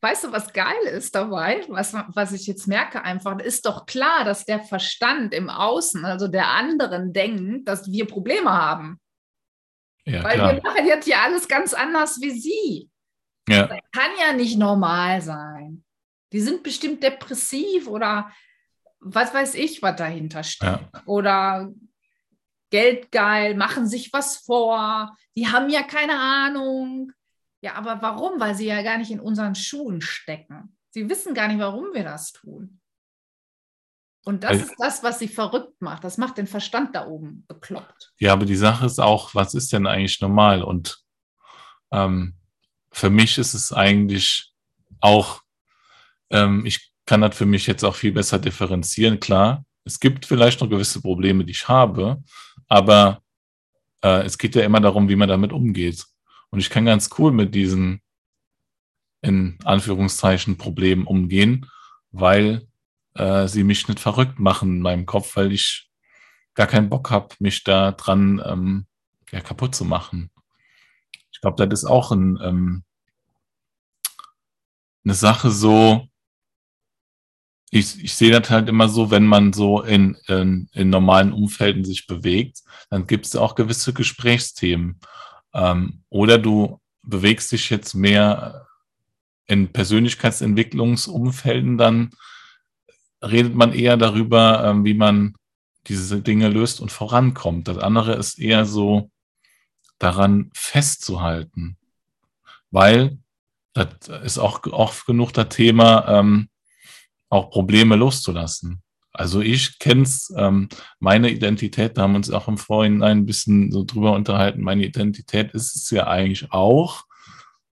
weißt 0.00 0.24
du, 0.24 0.32
was 0.32 0.52
geil 0.52 0.82
ist 0.92 1.14
dabei, 1.14 1.62
was, 1.68 1.92
was 1.92 2.32
ich 2.32 2.46
jetzt 2.46 2.66
merke 2.66 3.02
einfach, 3.02 3.38
ist 3.40 3.66
doch 3.66 3.86
klar, 3.86 4.24
dass 4.24 4.44
der 4.44 4.60
Verstand 4.60 5.34
im 5.34 5.50
Außen, 5.50 6.04
also 6.04 6.28
der 6.28 6.48
anderen, 6.48 7.12
denkt, 7.12 7.68
dass 7.68 7.90
wir 7.90 8.06
Probleme 8.06 8.50
haben. 8.50 9.00
Ja, 10.06 10.22
Weil 10.22 10.34
klar. 10.34 10.54
wir 10.54 10.62
machen 10.62 10.86
jetzt 10.86 11.08
ja 11.08 11.22
alles 11.22 11.48
ganz 11.48 11.74
anders 11.74 12.20
wie 12.20 12.30
sie. 12.30 12.90
Ja. 13.48 13.66
Das 13.66 13.78
kann 13.92 14.10
ja 14.20 14.32
nicht 14.32 14.58
normal 14.58 15.22
sein. 15.22 15.84
Die 16.32 16.40
sind 16.40 16.62
bestimmt 16.62 17.02
depressiv 17.02 17.86
oder 17.86 18.30
was 19.00 19.32
weiß 19.32 19.54
ich, 19.54 19.82
was 19.82 19.96
dahinter 19.96 20.42
steht. 20.42 20.68
Ja. 20.68 21.02
Oder 21.06 21.70
geldgeil, 22.70 23.54
machen 23.54 23.86
sich 23.86 24.12
was 24.12 24.38
vor, 24.38 25.16
die 25.36 25.48
haben 25.48 25.70
ja 25.70 25.82
keine 25.82 26.18
Ahnung. 26.18 27.12
Ja, 27.60 27.74
aber 27.74 28.02
warum? 28.02 28.40
Weil 28.40 28.54
sie 28.54 28.66
ja 28.66 28.82
gar 28.82 28.98
nicht 28.98 29.10
in 29.10 29.20
unseren 29.20 29.54
Schuhen 29.54 30.00
stecken. 30.00 30.76
Sie 30.90 31.08
wissen 31.08 31.34
gar 31.34 31.48
nicht, 31.48 31.58
warum 31.58 31.86
wir 31.92 32.04
das 32.04 32.32
tun. 32.32 32.80
Und 34.24 34.42
das 34.42 34.52
also, 34.52 34.64
ist 34.64 34.74
das, 34.78 35.02
was 35.02 35.18
sie 35.18 35.28
verrückt 35.28 35.80
macht. 35.80 36.02
Das 36.02 36.18
macht 36.18 36.38
den 36.38 36.46
Verstand 36.46 36.94
da 36.94 37.06
oben 37.06 37.44
bekloppt. 37.46 38.12
Ja, 38.18 38.32
aber 38.32 38.46
die 38.46 38.56
Sache 38.56 38.86
ist 38.86 38.98
auch, 38.98 39.34
was 39.34 39.54
ist 39.54 39.72
denn 39.72 39.86
eigentlich 39.86 40.20
normal? 40.20 40.62
Und 40.62 40.98
ähm, 41.92 42.34
für 42.90 43.10
mich 43.10 43.38
ist 43.38 43.54
es 43.54 43.72
eigentlich 43.72 44.52
auch, 45.00 45.42
ähm, 46.30 46.64
ich 46.64 46.92
kann 47.06 47.20
das 47.20 47.36
für 47.36 47.44
mich 47.44 47.66
jetzt 47.66 47.84
auch 47.84 47.94
viel 47.94 48.12
besser 48.12 48.38
differenzieren. 48.38 49.20
Klar, 49.20 49.64
es 49.84 50.00
gibt 50.00 50.24
vielleicht 50.24 50.60
noch 50.60 50.70
gewisse 50.70 51.02
Probleme, 51.02 51.44
die 51.44 51.52
ich 51.52 51.68
habe, 51.68 52.22
aber 52.68 53.22
äh, 54.02 54.22
es 54.22 54.38
geht 54.38 54.54
ja 54.54 54.62
immer 54.62 54.80
darum, 54.80 55.08
wie 55.08 55.16
man 55.16 55.28
damit 55.28 55.52
umgeht. 55.52 56.04
Und 56.50 56.60
ich 56.60 56.70
kann 56.70 56.84
ganz 56.84 57.10
cool 57.18 57.32
mit 57.32 57.54
diesen, 57.54 58.00
in 59.22 59.58
Anführungszeichen, 59.64 60.58
Problemen 60.58 61.06
umgehen, 61.06 61.70
weil 62.12 62.68
äh, 63.14 63.48
sie 63.48 63.64
mich 63.64 63.88
nicht 63.88 64.00
verrückt 64.00 64.38
machen 64.38 64.76
in 64.76 64.80
meinem 64.80 65.06
Kopf, 65.06 65.36
weil 65.36 65.52
ich 65.52 65.90
gar 66.54 66.66
keinen 66.66 66.88
Bock 66.88 67.10
habe, 67.10 67.34
mich 67.38 67.64
da 67.64 67.92
dran 67.92 68.40
ähm, 68.44 68.86
ja, 69.30 69.40
kaputt 69.40 69.74
zu 69.74 69.84
machen. 69.84 70.30
Ich 71.32 71.40
glaube, 71.40 71.66
das 71.66 71.82
ist 71.82 71.88
auch 71.88 72.12
ein, 72.12 72.38
ähm, 72.42 72.84
eine 75.04 75.14
Sache 75.14 75.50
so, 75.50 76.08
ich, 77.74 78.02
ich 78.04 78.14
sehe 78.14 78.30
das 78.30 78.50
halt 78.50 78.68
immer 78.68 78.88
so, 78.88 79.10
wenn 79.10 79.26
man 79.26 79.52
so 79.52 79.82
in, 79.82 80.16
in, 80.28 80.68
in 80.72 80.90
normalen 80.90 81.32
Umfelden 81.32 81.84
sich 81.84 82.06
bewegt, 82.06 82.62
dann 82.88 83.08
gibt 83.08 83.26
es 83.26 83.34
auch 83.34 83.56
gewisse 83.56 83.92
Gesprächsthemen. 83.92 85.00
Ähm, 85.52 86.04
oder 86.08 86.38
du 86.38 86.80
bewegst 87.02 87.50
dich 87.50 87.70
jetzt 87.70 87.94
mehr 87.94 88.68
in 89.46 89.72
Persönlichkeitsentwicklungsumfelden, 89.72 91.76
dann 91.76 92.12
redet 93.20 93.56
man 93.56 93.72
eher 93.72 93.96
darüber, 93.96 94.62
ähm, 94.64 94.84
wie 94.84 94.94
man 94.94 95.34
diese 95.88 96.20
Dinge 96.20 96.50
löst 96.50 96.80
und 96.80 96.92
vorankommt. 96.92 97.66
Das 97.66 97.78
andere 97.78 98.14
ist 98.14 98.38
eher 98.38 98.66
so 98.66 99.10
daran 99.98 100.52
festzuhalten, 100.54 101.76
weil 102.70 103.18
das 103.72 103.88
ist 104.22 104.38
auch 104.38 104.64
oft 104.66 105.06
genug 105.06 105.32
das 105.32 105.48
Thema, 105.48 106.20
ähm, 106.20 106.50
auch 107.34 107.50
Probleme 107.50 107.96
loszulassen. 107.96 108.82
Also 109.12 109.40
ich 109.40 109.78
kenne 109.78 110.02
es, 110.02 110.32
ähm, 110.36 110.68
meine 110.98 111.30
Identität, 111.30 111.96
da 111.96 112.02
haben 112.02 112.12
wir 112.12 112.16
uns 112.16 112.30
auch 112.30 112.48
im 112.48 112.58
Vorhinein 112.58 113.18
ein 113.18 113.26
bisschen 113.26 113.70
so 113.70 113.84
drüber 113.84 114.12
unterhalten, 114.12 114.62
meine 114.62 114.84
Identität 114.84 115.52
ist 115.52 115.76
es 115.76 115.90
ja 115.90 116.08
eigentlich 116.08 116.50
auch, 116.50 117.04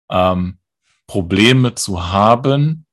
ähm, 0.10 0.58
Probleme 1.06 1.76
zu 1.76 2.12
haben, 2.12 2.86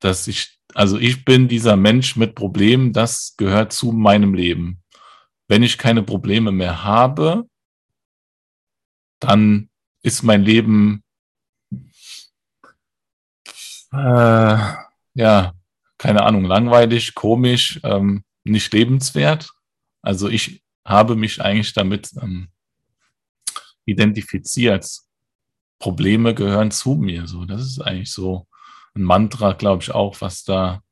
dass 0.00 0.26
ich, 0.26 0.58
also 0.74 0.98
ich 0.98 1.24
bin 1.24 1.48
dieser 1.48 1.76
Mensch 1.76 2.16
mit 2.16 2.34
Problemen, 2.34 2.92
das 2.92 3.36
gehört 3.36 3.72
zu 3.72 3.92
meinem 3.92 4.34
Leben. 4.34 4.82
Wenn 5.48 5.62
ich 5.62 5.78
keine 5.78 6.02
Probleme 6.02 6.50
mehr 6.50 6.82
habe, 6.82 7.46
dann 9.20 9.68
ist 10.02 10.22
mein 10.22 10.42
Leben 10.42 11.03
äh, 13.94 14.58
ja, 15.14 15.52
keine 15.98 16.22
Ahnung, 16.24 16.44
langweilig, 16.44 17.14
komisch, 17.14 17.80
ähm, 17.82 18.24
nicht 18.44 18.72
lebenswert. 18.72 19.50
Also 20.02 20.28
ich 20.28 20.62
habe 20.84 21.16
mich 21.16 21.40
eigentlich 21.40 21.72
damit 21.72 22.10
ähm, 22.20 22.48
identifiziert. 23.86 24.86
Probleme 25.78 26.34
gehören 26.34 26.70
zu 26.70 26.94
mir. 26.94 27.26
So, 27.26 27.44
das 27.44 27.62
ist 27.62 27.80
eigentlich 27.80 28.12
so 28.12 28.46
ein 28.94 29.02
Mantra, 29.02 29.52
glaube 29.52 29.82
ich, 29.82 29.90
auch, 29.90 30.20
was 30.20 30.44
da, 30.44 30.82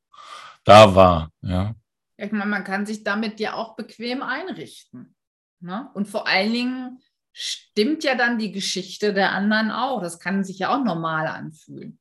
da 0.64 0.94
war. 0.94 1.30
Ja. 1.40 1.74
Ich 2.16 2.32
meine, 2.32 2.46
man 2.46 2.64
kann 2.64 2.86
sich 2.86 3.04
damit 3.04 3.40
ja 3.40 3.54
auch 3.54 3.76
bequem 3.76 4.22
einrichten. 4.22 5.14
Ne? 5.60 5.90
Und 5.94 6.08
vor 6.08 6.26
allen 6.26 6.52
Dingen 6.52 7.02
stimmt 7.32 8.04
ja 8.04 8.14
dann 8.14 8.38
die 8.38 8.52
Geschichte 8.52 9.14
der 9.14 9.32
anderen 9.32 9.70
auch. 9.70 10.02
Das 10.02 10.18
kann 10.18 10.44
sich 10.44 10.58
ja 10.58 10.74
auch 10.74 10.84
normal 10.84 11.26
anfühlen. 11.26 11.98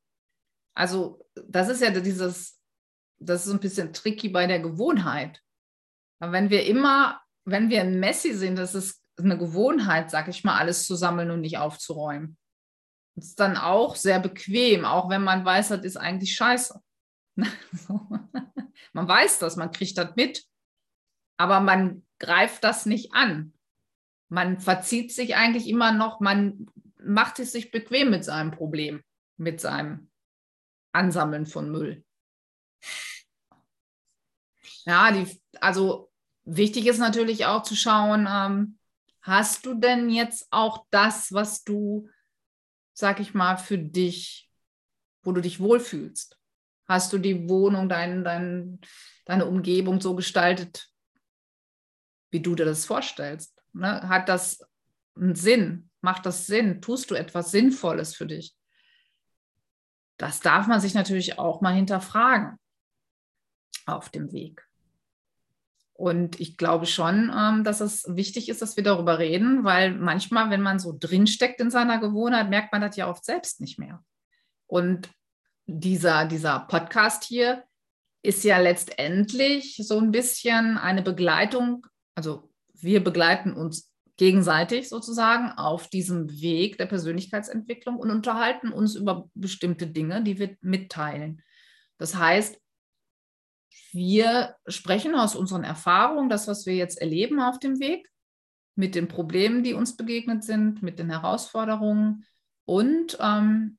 Also, 0.74 1.26
das 1.34 1.68
ist 1.68 1.82
ja 1.82 1.90
dieses, 1.90 2.60
das 3.18 3.46
ist 3.46 3.52
ein 3.52 3.60
bisschen 3.60 3.92
tricky 3.92 4.28
bei 4.28 4.46
der 4.46 4.60
Gewohnheit. 4.60 5.40
Wenn 6.20 6.50
wir 6.50 6.66
immer, 6.66 7.20
wenn 7.44 7.68
wir 7.68 7.80
ein 7.80 7.98
Messi 7.98 8.32
sind, 8.32 8.56
das 8.56 8.74
ist 8.74 9.02
eine 9.18 9.36
Gewohnheit, 9.36 10.10
sag 10.10 10.28
ich 10.28 10.44
mal, 10.44 10.58
alles 10.58 10.86
zu 10.86 10.94
sammeln 10.94 11.30
und 11.30 11.40
nicht 11.40 11.58
aufzuräumen. 11.58 12.36
Das 13.14 13.26
ist 13.26 13.40
dann 13.40 13.56
auch 13.56 13.96
sehr 13.96 14.20
bequem, 14.20 14.84
auch 14.84 15.10
wenn 15.10 15.22
man 15.22 15.44
weiß, 15.44 15.68
das 15.68 15.84
ist 15.84 15.96
eigentlich 15.96 16.34
scheiße. 16.34 16.80
man 17.36 19.08
weiß 19.08 19.38
das, 19.38 19.56
man 19.56 19.70
kriegt 19.70 19.98
das 19.98 20.16
mit, 20.16 20.44
aber 21.36 21.60
man 21.60 22.06
greift 22.18 22.64
das 22.64 22.86
nicht 22.86 23.12
an. 23.14 23.52
Man 24.30 24.60
verzieht 24.60 25.12
sich 25.12 25.36
eigentlich 25.36 25.68
immer 25.68 25.92
noch, 25.92 26.20
man 26.20 26.66
macht 26.98 27.38
es 27.38 27.52
sich 27.52 27.70
bequem 27.70 28.10
mit 28.10 28.24
seinem 28.24 28.50
Problem, 28.50 29.02
mit 29.36 29.60
seinem 29.60 30.10
Ansammeln 30.92 31.46
von 31.46 31.70
Müll. 31.70 32.04
Ja, 34.84 35.12
die, 35.12 35.40
also 35.60 36.10
wichtig 36.44 36.86
ist 36.86 36.98
natürlich 36.98 37.46
auch 37.46 37.62
zu 37.62 37.76
schauen, 37.76 38.26
ähm, 38.28 38.78
hast 39.20 39.64
du 39.66 39.74
denn 39.74 40.10
jetzt 40.10 40.48
auch 40.50 40.86
das, 40.90 41.32
was 41.32 41.64
du, 41.64 42.08
sag 42.92 43.20
ich 43.20 43.34
mal, 43.34 43.56
für 43.56 43.78
dich, 43.78 44.50
wo 45.22 45.32
du 45.32 45.40
dich 45.40 45.60
wohlfühlst? 45.60 46.38
Hast 46.86 47.12
du 47.12 47.18
die 47.18 47.48
Wohnung, 47.48 47.88
dein, 47.88 48.24
dein, 48.24 48.80
deine 49.24 49.46
Umgebung 49.46 50.00
so 50.00 50.16
gestaltet, 50.16 50.90
wie 52.30 52.40
du 52.40 52.54
dir 52.54 52.64
das 52.64 52.84
vorstellst? 52.84 53.56
Ne? 53.72 54.08
Hat 54.08 54.28
das 54.28 54.60
einen 55.14 55.36
Sinn? 55.36 55.90
Macht 56.00 56.26
das 56.26 56.46
Sinn? 56.46 56.82
Tust 56.82 57.10
du 57.10 57.14
etwas 57.14 57.52
Sinnvolles 57.52 58.16
für 58.16 58.26
dich? 58.26 58.56
Das 60.22 60.38
darf 60.38 60.68
man 60.68 60.80
sich 60.80 60.94
natürlich 60.94 61.40
auch 61.40 61.62
mal 61.62 61.74
hinterfragen 61.74 62.56
auf 63.86 64.08
dem 64.08 64.30
Weg. 64.30 64.64
Und 65.94 66.38
ich 66.38 66.56
glaube 66.56 66.86
schon, 66.86 67.32
ähm, 67.36 67.64
dass 67.64 67.80
es 67.80 68.04
wichtig 68.06 68.48
ist, 68.48 68.62
dass 68.62 68.76
wir 68.76 68.84
darüber 68.84 69.18
reden, 69.18 69.64
weil 69.64 69.92
manchmal, 69.92 70.48
wenn 70.50 70.62
man 70.62 70.78
so 70.78 70.96
drinsteckt 70.96 71.60
in 71.60 71.72
seiner 71.72 71.98
Gewohnheit, 71.98 72.50
merkt 72.50 72.70
man 72.70 72.82
das 72.82 72.94
ja 72.94 73.10
oft 73.10 73.24
selbst 73.24 73.60
nicht 73.60 73.80
mehr. 73.80 74.04
Und 74.68 75.10
dieser, 75.66 76.26
dieser 76.26 76.60
Podcast 76.60 77.24
hier 77.24 77.64
ist 78.22 78.44
ja 78.44 78.58
letztendlich 78.58 79.76
so 79.76 79.98
ein 79.98 80.12
bisschen 80.12 80.78
eine 80.78 81.02
Begleitung. 81.02 81.84
Also 82.14 82.48
wir 82.74 83.02
begleiten 83.02 83.54
uns 83.54 83.91
gegenseitig 84.22 84.88
sozusagen 84.88 85.50
auf 85.58 85.88
diesem 85.88 86.30
Weg 86.40 86.78
der 86.78 86.86
Persönlichkeitsentwicklung 86.86 87.96
und 87.96 88.12
unterhalten 88.12 88.70
uns 88.70 88.94
über 88.94 89.28
bestimmte 89.34 89.88
Dinge, 89.88 90.22
die 90.22 90.38
wir 90.38 90.56
mitteilen. 90.60 91.42
Das 91.98 92.14
heißt, 92.14 92.56
wir 93.90 94.54
sprechen 94.68 95.16
aus 95.16 95.34
unseren 95.34 95.64
Erfahrungen, 95.64 96.28
das, 96.28 96.46
was 96.46 96.66
wir 96.66 96.76
jetzt 96.76 97.00
erleben 97.00 97.40
auf 97.40 97.58
dem 97.58 97.80
Weg, 97.80 98.08
mit 98.76 98.94
den 98.94 99.08
Problemen, 99.08 99.64
die 99.64 99.74
uns 99.74 99.96
begegnet 99.96 100.44
sind, 100.44 100.84
mit 100.84 101.00
den 101.00 101.10
Herausforderungen 101.10 102.24
und 102.64 103.18
ähm, 103.20 103.76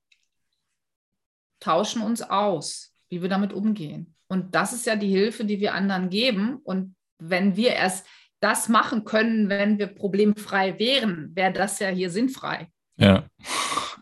tauschen 1.61 2.01
uns 2.01 2.21
aus, 2.21 2.93
wie 3.07 3.21
wir 3.21 3.29
damit 3.29 3.53
umgehen. 3.53 4.13
Und 4.27 4.55
das 4.55 4.73
ist 4.73 4.85
ja 4.87 4.97
die 4.97 5.09
Hilfe, 5.09 5.45
die 5.45 5.61
wir 5.61 5.73
anderen 5.73 6.09
geben. 6.09 6.57
Und 6.65 6.97
wenn 7.17 7.55
wir 7.55 7.75
erst 7.75 8.05
das 8.43 8.67
machen 8.67 9.05
können, 9.05 9.47
wenn 9.47 9.79
wir 9.79 9.87
problemfrei 9.87 10.77
wären, 10.77 11.31
wäre 11.33 11.53
das 11.53 11.79
ja 11.79 11.87
hier 11.87 12.09
sinnfrei. 12.09 12.67
Ja. 12.97 13.25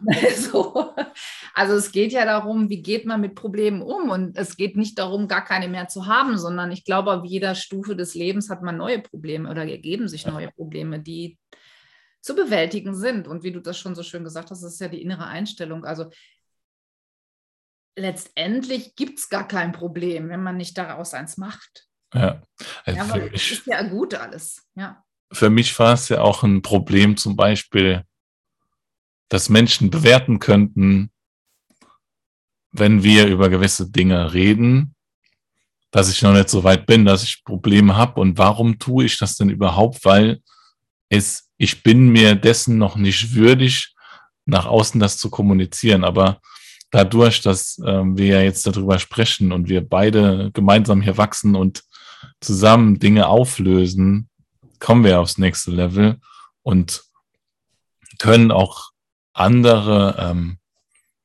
so. 0.35 0.95
Also 1.53 1.75
es 1.75 1.91
geht 1.91 2.11
ja 2.11 2.25
darum, 2.25 2.69
wie 2.69 2.81
geht 2.81 3.05
man 3.05 3.21
mit 3.21 3.35
Problemen 3.35 3.83
um 3.83 4.09
und 4.09 4.35
es 4.37 4.57
geht 4.57 4.75
nicht 4.75 4.97
darum, 4.97 5.27
gar 5.27 5.45
keine 5.45 5.67
mehr 5.67 5.87
zu 5.89 6.07
haben, 6.07 6.39
sondern 6.39 6.71
ich 6.71 6.85
glaube, 6.85 7.11
auf 7.11 7.23
jeder 7.23 7.53
Stufe 7.53 7.95
des 7.95 8.15
Lebens 8.15 8.49
hat 8.49 8.63
man 8.63 8.77
neue 8.77 8.99
Probleme 8.99 9.49
oder 9.49 9.63
ergeben 9.63 10.07
sich 10.07 10.25
neue 10.25 10.49
Probleme, 10.51 10.99
die 10.99 11.37
zu 12.21 12.35
bewältigen 12.35 12.95
sind. 12.95 13.27
Und 13.27 13.43
wie 13.43 13.51
du 13.51 13.59
das 13.59 13.77
schon 13.77 13.93
so 13.93 14.01
schön 14.01 14.23
gesagt 14.23 14.49
hast, 14.49 14.63
das 14.63 14.73
ist 14.73 14.81
ja 14.81 14.87
die 14.87 15.01
innere 15.03 15.27
Einstellung. 15.27 15.85
Also 15.85 16.09
letztendlich 17.95 18.95
gibt 18.95 19.19
es 19.19 19.29
gar 19.29 19.47
kein 19.47 19.71
Problem, 19.71 20.29
wenn 20.29 20.41
man 20.41 20.57
nicht 20.57 20.77
daraus 20.77 21.13
eins 21.13 21.37
macht. 21.37 21.90
Ja, 22.13 22.41
also 22.85 22.97
ja 22.97 23.03
aber 23.03 23.29
das 23.29 23.51
ist 23.51 23.67
ja 23.67 23.81
gut 23.83 24.13
alles. 24.13 24.63
Ja. 24.75 25.03
Für 25.31 25.49
mich 25.49 25.77
war 25.79 25.93
es 25.93 26.09
ja 26.09 26.21
auch 26.21 26.43
ein 26.43 26.61
Problem, 26.61 27.15
zum 27.15 27.35
Beispiel, 27.35 28.03
dass 29.29 29.49
Menschen 29.49 29.89
bewerten 29.89 30.39
könnten, 30.39 31.11
wenn 32.71 33.03
wir 33.03 33.27
über 33.27 33.49
gewisse 33.49 33.89
Dinge 33.89 34.33
reden, 34.33 34.95
dass 35.91 36.09
ich 36.09 36.21
noch 36.21 36.33
nicht 36.33 36.49
so 36.49 36.63
weit 36.63 36.85
bin, 36.85 37.05
dass 37.05 37.23
ich 37.23 37.43
Probleme 37.43 37.95
habe. 37.95 38.19
Und 38.19 38.37
warum 38.37 38.79
tue 38.79 39.05
ich 39.05 39.17
das 39.17 39.35
denn 39.35 39.49
überhaupt? 39.49 40.03
Weil 40.05 40.41
es, 41.09 41.49
ich 41.57 41.83
bin 41.83 42.09
mir 42.09 42.35
dessen 42.35 42.77
noch 42.77 42.95
nicht 42.95 43.35
würdig, 43.35 43.93
nach 44.45 44.65
außen 44.65 44.99
das 44.99 45.17
zu 45.17 45.29
kommunizieren. 45.29 46.03
Aber 46.03 46.39
dadurch, 46.91 47.41
dass 47.41 47.77
äh, 47.79 48.03
wir 48.03 48.25
ja 48.25 48.41
jetzt 48.41 48.65
darüber 48.65 48.99
sprechen 48.99 49.51
und 49.51 49.67
wir 49.67 49.87
beide 49.87 50.51
gemeinsam 50.53 51.01
hier 51.01 51.17
wachsen 51.17 51.55
und 51.55 51.83
zusammen 52.39 52.99
Dinge 52.99 53.27
auflösen, 53.27 54.29
kommen 54.79 55.03
wir 55.03 55.19
aufs 55.19 55.37
nächste 55.37 55.71
Level 55.71 56.19
und 56.63 57.03
können 58.19 58.51
auch 58.51 58.91
andere 59.33 60.15
ähm, 60.19 60.57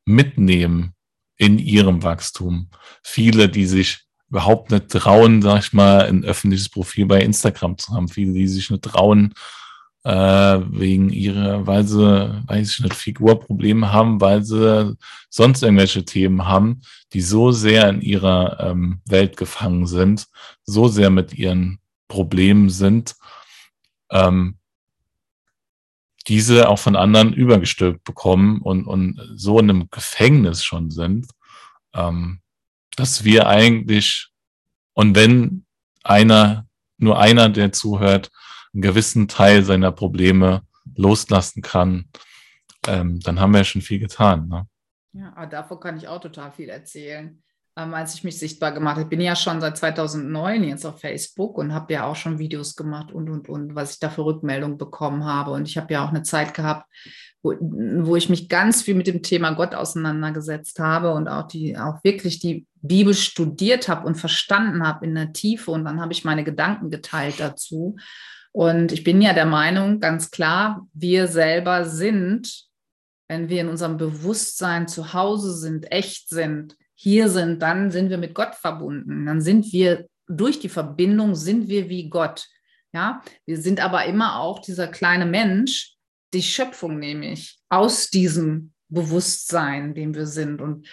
mitnehmen 0.05 0.95
in 1.37 1.59
ihrem 1.59 2.03
Wachstum. 2.03 2.71
Viele, 3.03 3.49
die 3.49 3.67
sich 3.67 4.07
überhaupt 4.29 4.71
nicht 4.71 4.89
trauen, 4.91 5.43
sag 5.43 5.61
ich 5.61 5.73
mal, 5.73 6.07
ein 6.07 6.25
öffentliches 6.25 6.69
Profil 6.69 7.07
bei 7.07 7.21
Instagram 7.21 7.79
zu 7.79 7.93
haben. 7.93 8.09
Viele, 8.09 8.33
die 8.33 8.49
sich 8.49 8.71
nicht 8.71 8.83
trauen, 8.83 9.35
äh, 10.07 10.61
wegen 10.71 11.11
ihrer, 11.11 11.67
weil 11.67 11.85
sie, 11.85 12.45
weiß 12.47 12.71
ich 12.71 12.81
nicht, 12.81 12.95
Figurprobleme 12.95 13.93
haben, 13.93 14.21
weil 14.21 14.45
sie 14.45 14.97
sonst 15.29 15.65
irgendwelche 15.65 16.05
Themen 16.05 16.47
haben, 16.47 16.83
die 17.13 17.21
so 17.21 17.51
sehr 17.51 17.89
in 17.89 18.01
ihrer 18.01 18.61
ähm, 18.61 19.01
Welt 19.07 19.37
gefangen 19.37 19.87
sind, 19.87 20.29
so 20.63 20.87
sehr 20.87 21.11
mit 21.11 21.35
ihren 21.35 21.81
Problemen 22.07 22.71
sind, 22.71 23.17
ähm, 24.13 24.59
diese 26.29 26.69
auch 26.69 26.79
von 26.79 26.95
anderen 26.95 27.33
übergestülpt 27.33 28.05
bekommen 28.05 28.63
und, 28.63 28.87
und 28.87 29.21
so 29.35 29.59
in 29.59 29.71
einem 29.71 29.91
Gefängnis 29.91 30.63
schon 30.63 30.93
sind, 30.93 31.27
ähm, 31.95 32.39
dass 32.95 33.25
wir 33.25 33.49
eigentlich, 33.49 34.29
und 34.93 35.17
wenn 35.17 35.65
einer, 36.05 36.65
nur 36.97 37.19
einer, 37.19 37.49
der 37.49 37.73
zuhört, 37.73 38.31
einen 38.77 38.83
gewissen 38.83 39.27
Teil 39.27 39.65
seiner 39.65 39.91
Probleme 39.91 40.63
loslassen 40.95 41.63
kann, 41.63 42.11
ähm, 42.87 43.21
dann 43.21 43.41
haben 43.41 43.53
wir 43.53 43.59
ja 43.59 43.65
schon 43.65 43.81
viel 43.81 43.99
getan. 43.99 44.49
Ne? 44.49 44.69
Ja, 45.13 45.33
aber 45.35 45.47
davon 45.47 45.81
kann 45.81 45.97
ich 45.97 46.09
auch 46.09 46.21
total 46.21 46.53
viel 46.53 46.69
erzählen. 46.69 47.43
Ähm, 47.79 47.93
als 47.93 48.15
ich 48.15 48.25
mich 48.25 48.39
sichtbar 48.39 48.73
gemacht 48.73 48.95
habe, 48.95 49.03
ich 49.03 49.09
bin 49.09 49.21
ja 49.21 49.37
schon 49.37 49.61
seit 49.61 49.77
2009 49.77 50.65
jetzt 50.65 50.87
auf 50.87 51.01
Facebook 51.01 51.59
und 51.59 51.75
habe 51.75 51.93
ja 51.93 52.05
auch 52.07 52.17
schon 52.17 52.39
Videos 52.39 52.75
gemacht 52.75 53.13
und, 53.13 53.29
und, 53.29 53.51
und, 53.51 53.75
was 53.75 53.95
ich 53.95 53.99
da 54.01 54.09
für 54.09 54.25
Rückmeldungen 54.25 54.79
bekommen 54.79 55.25
habe. 55.25 55.51
Und 55.51 55.69
ich 55.69 55.77
habe 55.77 55.93
ja 55.93 56.05
auch 56.05 56.09
eine 56.09 56.23
Zeit 56.23 56.55
gehabt, 56.55 56.91
wo, 57.43 57.55
wo 57.61 58.17
ich 58.17 58.31
mich 58.31 58.49
ganz 58.49 58.81
viel 58.81 58.95
mit 58.95 59.07
dem 59.07 59.23
Thema 59.23 59.53
Gott 59.53 59.75
auseinandergesetzt 59.75 60.79
habe 60.79 61.13
und 61.13 61.29
auch, 61.29 61.49
die, 61.49 61.77
auch 61.77 62.03
wirklich 62.03 62.39
die 62.39 62.67
Bibel 62.81 63.13
studiert 63.13 63.89
habe 63.89 64.07
und 64.07 64.15
verstanden 64.15 64.87
habe 64.87 65.05
in 65.05 65.15
der 65.15 65.35
Tiefe. 65.35 65.71
Und 65.71 65.85
dann 65.85 66.01
habe 66.01 66.15
ich 66.15 66.25
meine 66.25 66.45
Gedanken 66.45 66.91
geteilt 66.91 67.41
dazu. 67.41 67.97
Und 68.53 68.91
ich 68.91 69.05
bin 69.05 69.21
ja 69.21 69.35
der 69.35 69.45
Meinung, 69.45 70.01
ganz 70.01 70.31
klar, 70.31 70.87
wir 70.95 71.29
selber 71.29 71.85
sind, 71.85 72.65
wenn 73.29 73.51
wir 73.51 73.61
in 73.61 73.69
unserem 73.69 73.99
Bewusstsein 73.99 74.89
zu 74.89 75.13
Hause 75.13 75.53
sind, 75.53 75.93
echt 75.93 76.31
sind, 76.31 76.75
hier 76.97 77.29
sind, 77.29 77.61
dann 77.61 77.91
sind 77.91 78.11
wir 78.11 78.19
mit 78.19 78.35
Gott 78.35 78.55
verbunden. 78.55 79.27
Dann 79.27 79.41
sind 79.41 79.73
wir 79.73 80.09
durch 80.27 80.59
die 80.59 80.69
Verbindung 80.69 81.35
sind 81.35 81.69
wir 81.69 81.89
wie 81.89 82.09
Gott. 82.09 82.49
Ja, 82.93 83.23
wir 83.45 83.61
sind 83.61 83.81
aber 83.81 84.07
immer 84.07 84.41
auch 84.41 84.61
dieser 84.61 84.89
kleine 84.89 85.27
Mensch, 85.27 85.95
die 86.33 86.43
Schöpfung 86.43 86.99
nämlich 86.99 87.59
aus 87.69 88.11
diesem 88.11 88.73
Bewusstsein, 88.89 89.95
dem 89.95 90.15
wir 90.15 90.27
sind. 90.27 90.61
Und 90.61 90.89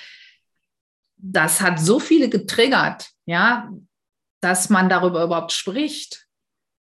das 1.15 1.61
hat 1.61 1.79
so 1.79 1.99
viele 1.99 2.29
getriggert, 2.29 3.09
ja, 3.25 3.71
dass 4.41 4.69
man 4.69 4.89
darüber 4.89 5.23
überhaupt 5.23 5.53
spricht, 5.53 6.27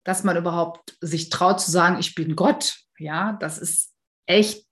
dass 0.03 0.23
man 0.25 0.35
überhaupt 0.35 0.97
sich 0.99 1.29
traut 1.29 1.61
zu 1.61 1.71
sagen, 1.71 1.97
ich 1.99 2.13
bin 2.13 2.35
Gott. 2.35 2.75
Ja, 2.99 3.33
das 3.39 3.57
ist 3.57 3.93
echt 4.25 4.67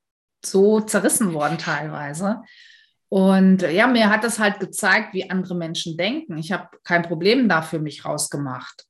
so 0.45 0.81
zerrissen 0.81 1.33
worden 1.33 1.57
teilweise. 1.57 2.41
Und 3.13 3.63
ja, 3.63 3.87
mir 3.87 4.09
hat 4.09 4.23
das 4.23 4.39
halt 4.39 4.61
gezeigt, 4.61 5.13
wie 5.13 5.29
andere 5.29 5.53
Menschen 5.53 5.97
denken. 5.97 6.37
Ich 6.37 6.53
habe 6.53 6.69
kein 6.85 7.01
Problem 7.01 7.49
da 7.49 7.61
für 7.61 7.79
mich 7.79 8.05
rausgemacht. 8.05 8.85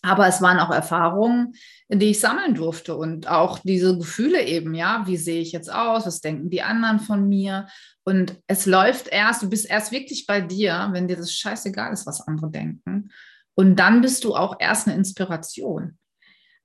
Aber 0.00 0.26
es 0.26 0.40
waren 0.40 0.58
auch 0.58 0.70
Erfahrungen, 0.70 1.52
die 1.90 2.10
ich 2.10 2.20
sammeln 2.20 2.54
durfte 2.54 2.96
und 2.96 3.28
auch 3.28 3.58
diese 3.58 3.98
Gefühle 3.98 4.46
eben, 4.46 4.74
ja, 4.74 5.02
wie 5.06 5.18
sehe 5.18 5.42
ich 5.42 5.52
jetzt 5.52 5.70
aus, 5.70 6.06
was 6.06 6.22
denken 6.22 6.48
die 6.48 6.62
anderen 6.62 7.00
von 7.00 7.28
mir? 7.28 7.68
Und 8.02 8.40
es 8.46 8.64
läuft 8.64 9.08
erst, 9.08 9.42
du 9.42 9.50
bist 9.50 9.68
erst 9.68 9.92
wirklich 9.92 10.24
bei 10.26 10.40
dir, 10.40 10.88
wenn 10.92 11.06
dir 11.06 11.16
das 11.16 11.32
scheißegal 11.34 11.92
ist, 11.92 12.06
was 12.06 12.26
andere 12.26 12.50
denken. 12.50 13.10
Und 13.54 13.76
dann 13.76 14.00
bist 14.00 14.24
du 14.24 14.36
auch 14.36 14.56
erst 14.58 14.86
eine 14.86 14.96
Inspiration. 14.96 15.98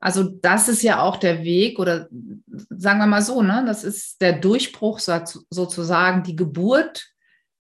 Also 0.04 0.24
das 0.24 0.68
ist 0.68 0.84
ja 0.84 1.02
auch 1.02 1.16
der 1.16 1.46
Weg 1.46 1.80
oder 1.80 2.10
sagen 2.12 3.00
wir 3.00 3.08
mal 3.08 3.22
so, 3.22 3.42
ne, 3.42 3.64
das 3.66 3.86
ist 3.86 4.20
der 4.20 4.34
Durchbruch 4.34 5.00
sozusagen, 5.00 6.24
die 6.24 6.36
Geburt 6.36 7.08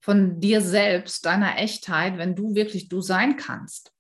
von 0.01 0.41
dir 0.41 0.61
selbst, 0.61 1.25
deiner 1.25 1.59
Echtheit, 1.59 2.19
wenn 2.19 2.35
du 2.35 2.57
wirklich 2.57 2.89
du 2.89 3.01
sein 3.01 3.37
kannst. 3.37 3.93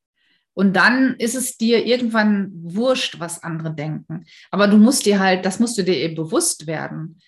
Und 0.54 0.74
dann 0.74 1.14
ist 1.18 1.36
es 1.36 1.56
dir 1.56 1.86
irgendwann 1.86 2.50
wurscht, 2.52 3.20
was 3.20 3.44
andere 3.44 3.72
denken. 3.72 4.24
Aber 4.50 4.66
du 4.66 4.76
musst 4.76 5.06
dir 5.06 5.20
halt, 5.20 5.46
das 5.46 5.60
musst 5.60 5.78
du 5.78 5.84
dir 5.84 5.98
eben 5.98 6.16
bewusst 6.16 6.66
werden. 6.66 7.20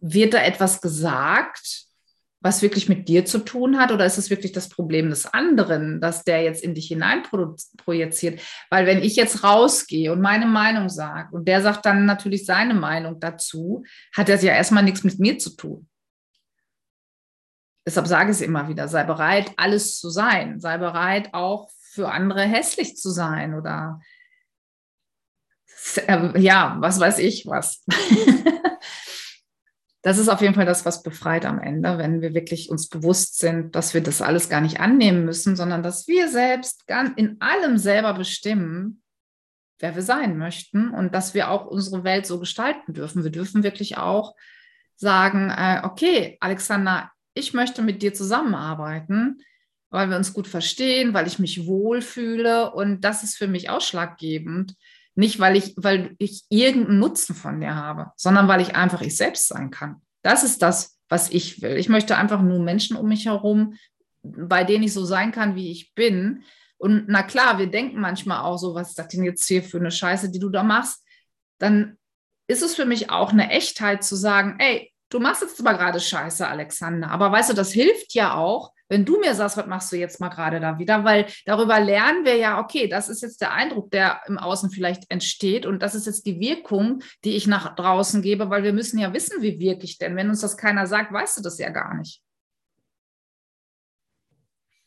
Wird 0.00 0.34
da 0.34 0.42
etwas 0.42 0.80
gesagt, 0.80 1.84
was 2.44 2.60
wirklich 2.60 2.90
mit 2.90 3.08
dir 3.08 3.24
zu 3.24 3.38
tun 3.38 3.78
hat? 3.78 3.90
Oder 3.90 4.04
ist 4.04 4.18
es 4.18 4.28
wirklich 4.28 4.52
das 4.52 4.68
Problem 4.68 5.08
des 5.08 5.24
anderen, 5.24 5.98
dass 6.02 6.24
der 6.24 6.42
jetzt 6.42 6.62
in 6.62 6.74
dich 6.74 6.88
hinein 6.88 7.22
projiziert? 7.78 8.42
Weil 8.68 8.84
wenn 8.84 9.02
ich 9.02 9.16
jetzt 9.16 9.42
rausgehe 9.42 10.12
und 10.12 10.20
meine 10.20 10.44
Meinung 10.44 10.90
sage 10.90 11.34
und 11.34 11.48
der 11.48 11.62
sagt 11.62 11.86
dann 11.86 12.04
natürlich 12.04 12.44
seine 12.44 12.74
Meinung 12.74 13.18
dazu, 13.18 13.82
hat 14.14 14.28
das 14.28 14.42
ja 14.42 14.52
erstmal 14.52 14.82
nichts 14.82 15.04
mit 15.04 15.18
mir 15.18 15.38
zu 15.38 15.56
tun. 15.56 15.88
Deshalb 17.86 18.06
sage 18.06 18.30
ich 18.30 18.36
es 18.36 18.42
immer 18.42 18.68
wieder, 18.68 18.88
sei 18.88 19.04
bereit, 19.04 19.52
alles 19.56 19.98
zu 19.98 20.10
sein. 20.10 20.60
Sei 20.60 20.76
bereit, 20.76 21.30
auch 21.32 21.70
für 21.92 22.10
andere 22.10 22.42
hässlich 22.42 22.98
zu 22.98 23.08
sein 23.08 23.54
oder 23.54 24.00
äh, 26.06 26.38
ja, 26.38 26.76
was 26.80 27.00
weiß 27.00 27.20
ich 27.20 27.46
was. 27.46 27.82
das 30.04 30.18
ist 30.18 30.28
auf 30.28 30.42
jeden 30.42 30.52
Fall 30.52 30.66
das, 30.66 30.84
was 30.84 31.02
befreit 31.02 31.46
am 31.46 31.58
Ende, 31.58 31.96
wenn 31.96 32.20
wir 32.20 32.34
wirklich 32.34 32.68
uns 32.68 32.90
bewusst 32.90 33.38
sind, 33.38 33.74
dass 33.74 33.94
wir 33.94 34.02
das 34.02 34.20
alles 34.20 34.50
gar 34.50 34.60
nicht 34.60 34.78
annehmen 34.78 35.24
müssen, 35.24 35.56
sondern 35.56 35.82
dass 35.82 36.06
wir 36.06 36.28
selbst 36.28 36.84
in 37.16 37.40
allem 37.40 37.78
selber 37.78 38.12
bestimmen, 38.12 39.02
wer 39.78 39.94
wir 39.94 40.02
sein 40.02 40.36
möchten 40.36 40.90
und 40.90 41.14
dass 41.14 41.32
wir 41.32 41.50
auch 41.50 41.64
unsere 41.64 42.04
Welt 42.04 42.26
so 42.26 42.38
gestalten 42.38 42.92
dürfen. 42.92 43.24
Wir 43.24 43.30
dürfen 43.30 43.62
wirklich 43.62 43.96
auch 43.96 44.34
sagen, 44.94 45.48
äh, 45.48 45.80
okay, 45.84 46.36
Alexander, 46.40 47.10
ich 47.32 47.54
möchte 47.54 47.80
mit 47.80 48.02
dir 48.02 48.12
zusammenarbeiten, 48.12 49.40
weil 49.88 50.10
wir 50.10 50.18
uns 50.18 50.34
gut 50.34 50.48
verstehen, 50.48 51.14
weil 51.14 51.26
ich 51.26 51.38
mich 51.38 51.66
wohlfühle 51.66 52.74
und 52.74 53.00
das 53.00 53.22
ist 53.22 53.38
für 53.38 53.48
mich 53.48 53.70
ausschlaggebend 53.70 54.74
nicht, 55.14 55.38
weil 55.38 55.56
ich, 55.56 55.74
weil 55.76 56.16
ich 56.18 56.44
irgendeinen 56.48 56.98
Nutzen 56.98 57.34
von 57.34 57.60
dir 57.60 57.74
habe, 57.74 58.12
sondern 58.16 58.48
weil 58.48 58.60
ich 58.60 58.74
einfach 58.74 59.00
ich 59.00 59.16
selbst 59.16 59.48
sein 59.48 59.70
kann. 59.70 60.02
Das 60.22 60.42
ist 60.42 60.62
das, 60.62 60.98
was 61.08 61.30
ich 61.30 61.62
will. 61.62 61.76
Ich 61.76 61.88
möchte 61.88 62.16
einfach 62.16 62.42
nur 62.42 62.58
Menschen 62.58 62.96
um 62.96 63.08
mich 63.08 63.26
herum, 63.26 63.74
bei 64.22 64.64
denen 64.64 64.84
ich 64.84 64.92
so 64.92 65.04
sein 65.04 65.32
kann, 65.32 65.54
wie 65.54 65.70
ich 65.70 65.94
bin. 65.94 66.42
Und 66.78 67.04
na 67.08 67.22
klar, 67.22 67.58
wir 67.58 67.68
denken 67.68 68.00
manchmal 68.00 68.40
auch 68.40 68.56
so, 68.56 68.74
was 68.74 68.90
ist 68.90 68.98
das 68.98 69.08
denn 69.08 69.24
jetzt 69.24 69.46
hier 69.46 69.62
für 69.62 69.78
eine 69.78 69.90
Scheiße, 69.90 70.30
die 70.30 70.40
du 70.40 70.50
da 70.50 70.62
machst? 70.62 71.04
Dann 71.58 71.96
ist 72.46 72.62
es 72.62 72.74
für 72.74 72.84
mich 72.84 73.10
auch 73.10 73.32
eine 73.32 73.50
Echtheit 73.50 74.02
zu 74.02 74.16
sagen, 74.16 74.56
ey, 74.58 74.92
du 75.10 75.20
machst 75.20 75.42
jetzt 75.42 75.60
aber 75.60 75.74
gerade 75.78 76.00
Scheiße, 76.00 76.46
Alexander. 76.46 77.10
Aber 77.10 77.30
weißt 77.30 77.50
du, 77.50 77.54
das 77.54 77.72
hilft 77.72 78.14
ja 78.14 78.34
auch, 78.34 78.73
wenn 78.88 79.04
du 79.04 79.18
mir 79.18 79.34
sagst, 79.34 79.56
was 79.56 79.66
machst 79.66 79.92
du 79.92 79.96
jetzt 79.96 80.20
mal 80.20 80.28
gerade 80.28 80.60
da 80.60 80.78
wieder, 80.78 81.04
weil 81.04 81.26
darüber 81.46 81.80
lernen 81.80 82.24
wir 82.24 82.36
ja, 82.36 82.60
okay, 82.60 82.86
das 82.86 83.08
ist 83.08 83.22
jetzt 83.22 83.40
der 83.40 83.52
Eindruck, 83.52 83.90
der 83.90 84.20
im 84.26 84.38
Außen 84.38 84.70
vielleicht 84.70 85.10
entsteht 85.10 85.66
und 85.66 85.82
das 85.82 85.94
ist 85.94 86.06
jetzt 86.06 86.26
die 86.26 86.38
Wirkung, 86.38 87.02
die 87.24 87.36
ich 87.36 87.46
nach 87.46 87.74
draußen 87.74 88.20
gebe, 88.22 88.50
weil 88.50 88.62
wir 88.62 88.72
müssen 88.72 88.98
ja 88.98 89.12
wissen, 89.12 89.42
wie 89.42 89.58
wirklich 89.58 89.98
denn. 89.98 90.16
Wenn 90.16 90.28
uns 90.28 90.40
das 90.40 90.56
keiner 90.56 90.86
sagt, 90.86 91.12
weißt 91.12 91.38
du 91.38 91.42
das 91.42 91.58
ja 91.58 91.70
gar 91.70 91.94
nicht. 91.94 92.20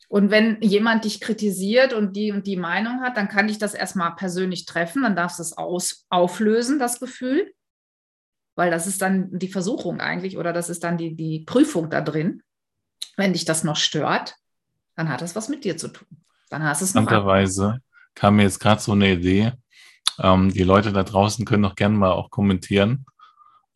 Und 0.08 0.30
wenn 0.30 0.60
jemand 0.62 1.04
dich 1.04 1.20
kritisiert 1.20 1.92
und 1.92 2.16
die 2.16 2.32
und 2.32 2.46
die 2.46 2.56
Meinung 2.56 3.02
hat, 3.02 3.18
dann 3.18 3.28
kann 3.28 3.48
ich 3.48 3.58
das 3.58 3.74
erstmal 3.74 4.14
persönlich 4.16 4.64
treffen, 4.64 5.02
dann 5.02 5.16
darfst 5.16 5.38
du 5.38 5.42
es 5.42 5.52
aus, 5.52 6.06
auflösen, 6.08 6.78
das 6.78 6.98
Gefühl, 6.98 7.52
weil 8.56 8.70
das 8.70 8.86
ist 8.86 9.02
dann 9.02 9.38
die 9.38 9.48
Versuchung 9.48 10.00
eigentlich 10.00 10.38
oder 10.38 10.54
das 10.54 10.70
ist 10.70 10.82
dann 10.82 10.96
die, 10.96 11.14
die 11.14 11.40
Prüfung 11.40 11.90
da 11.90 12.00
drin. 12.00 12.42
Wenn 13.18 13.32
dich 13.32 13.44
das 13.44 13.64
noch 13.64 13.76
stört, 13.76 14.36
dann 14.94 15.08
hat 15.08 15.22
das 15.22 15.34
was 15.34 15.48
mit 15.48 15.64
dir 15.64 15.76
zu 15.76 15.88
tun. 15.88 16.06
Dann 16.50 16.62
hast 16.62 16.82
es. 16.82 16.94
Interessanterweise 16.94 17.80
kam 18.14 18.36
mir 18.36 18.44
jetzt 18.44 18.60
gerade 18.60 18.80
so 18.80 18.92
eine 18.92 19.12
Idee. 19.12 19.52
Ähm, 20.20 20.52
die 20.52 20.62
Leute 20.62 20.92
da 20.92 21.02
draußen 21.02 21.44
können 21.44 21.64
doch 21.64 21.74
gerne 21.74 21.96
mal 21.96 22.12
auch 22.12 22.30
kommentieren. 22.30 23.06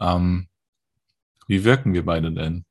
Ähm, 0.01 0.49
wie 1.49 1.65
wirken 1.65 1.93
wir 1.93 2.05
beide 2.05 2.33
denn? 2.33 2.65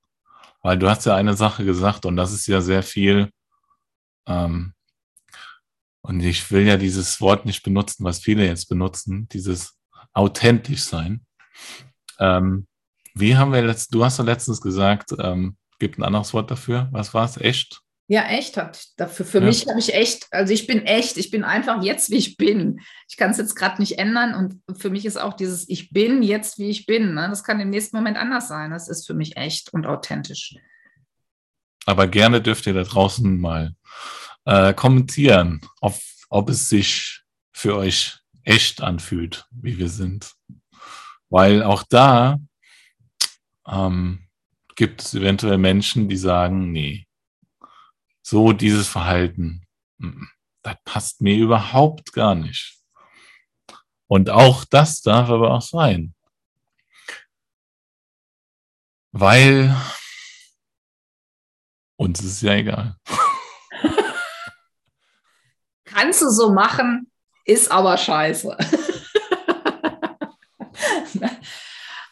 Weil 0.62 0.80
du 0.80 0.90
hast 0.90 1.06
ja 1.06 1.14
eine 1.14 1.34
Sache 1.34 1.66
gesagt 1.66 2.06
und 2.06 2.16
das 2.16 2.32
ist 2.32 2.48
ja 2.48 2.62
sehr 2.62 2.84
viel. 2.84 3.30
Ähm, 4.26 4.74
und 6.02 6.22
ich 6.22 6.50
will 6.52 6.66
ja 6.66 6.78
dieses 6.78 7.20
Wort 7.20 7.46
nicht 7.46 7.64
benutzen, 7.64 8.06
was 8.06 8.20
viele 8.20 8.46
jetzt 8.46 8.70
benutzen, 8.70 9.28
dieses 9.28 9.78
authentisch 10.14 10.84
sein. 10.84 11.26
Ähm, 12.18 12.66
wie 13.14 13.36
haben 13.36 13.52
wir 13.52 13.62
letzt, 13.62 13.94
du 13.94 14.06
hast 14.06 14.20
ja 14.20 14.24
letztens 14.24 14.62
gesagt, 14.62 15.14
ähm, 15.20 15.58
Gibt 15.82 15.98
ein 15.98 16.04
anderes 16.04 16.32
Wort 16.36 16.52
dafür? 16.52 16.90
Was 16.92 17.16
war 17.16 17.26
es? 17.26 17.38
Echt? 17.38 17.82
Ja, 18.08 18.26
echt 18.26 18.56
hat 18.56 18.90
dafür. 18.98 19.26
Für 19.26 19.40
ja. 19.40 19.46
mich 19.46 19.66
habe 19.68 19.80
ich 19.80 19.96
echt, 19.96 20.28
also 20.30 20.54
ich 20.54 20.68
bin 20.68 20.86
echt, 20.86 21.18
ich 21.18 21.32
bin 21.32 21.44
einfach 21.44 21.82
jetzt, 21.82 22.12
wie 22.12 22.18
ich 22.18 22.38
bin. 22.38 22.82
Ich 23.10 23.18
kann 23.18 23.32
es 23.32 23.38
jetzt 23.38 23.56
gerade 23.56 23.82
nicht 23.82 23.98
ändern 23.98 24.36
und 24.36 24.80
für 24.80 24.92
mich 24.92 25.08
ist 25.08 25.18
auch 25.18 25.34
dieses 25.34 25.68
Ich 25.68 25.90
bin 25.90 26.22
jetzt, 26.22 26.60
wie 26.60 26.70
ich 26.70 26.86
bin. 26.86 27.16
Ne? 27.16 27.28
Das 27.30 27.44
kann 27.44 27.60
im 27.60 27.72
nächsten 27.72 27.98
Moment 27.98 28.16
anders 28.16 28.48
sein. 28.48 28.70
Das 28.70 28.90
ist 28.90 29.08
für 29.08 29.16
mich 29.16 29.38
echt 29.38 29.74
und 29.74 29.88
authentisch. 29.88 30.54
Aber 31.88 32.06
gerne 32.06 32.44
dürft 32.44 32.68
ihr 32.68 32.76
da 32.76 32.84
draußen 32.84 33.42
mal 33.42 33.74
äh, 34.46 34.76
kommentieren, 34.76 35.62
ob, 35.80 35.96
ob 36.30 36.50
es 36.50 36.70
sich 36.70 37.24
für 37.54 37.76
euch 37.76 38.20
echt 38.44 38.84
anfühlt, 38.84 39.48
wie 39.50 39.80
wir 39.80 39.90
sind. 39.90 40.32
Weil 41.30 41.64
auch 41.64 41.82
da 41.90 42.38
ähm, 43.68 44.28
gibt 44.82 45.04
es 45.04 45.14
eventuell 45.14 45.60
Menschen, 45.60 46.10
die 46.10 46.18
sagen, 46.18 46.72
nee, 46.72 47.06
so 48.24 48.52
dieses 48.52 48.88
Verhalten, 48.88 49.64
das 50.64 50.76
passt 50.86 51.22
mir 51.22 51.38
überhaupt 51.38 52.14
gar 52.14 52.34
nicht. 52.34 52.80
Und 54.08 54.32
auch 54.32 54.66
das 54.66 55.04
darf 55.04 55.30
aber 55.30 55.52
auch 55.52 55.62
sein. 55.62 56.16
Weil 59.12 59.78
uns 61.96 62.24
ist 62.24 62.42
ja 62.42 62.54
egal. 62.56 62.98
Kannst 65.86 66.24
du 66.24 66.30
so 66.32 66.52
machen, 66.52 67.12
ist 67.46 67.70
aber 67.70 67.96
scheiße. 67.98 68.58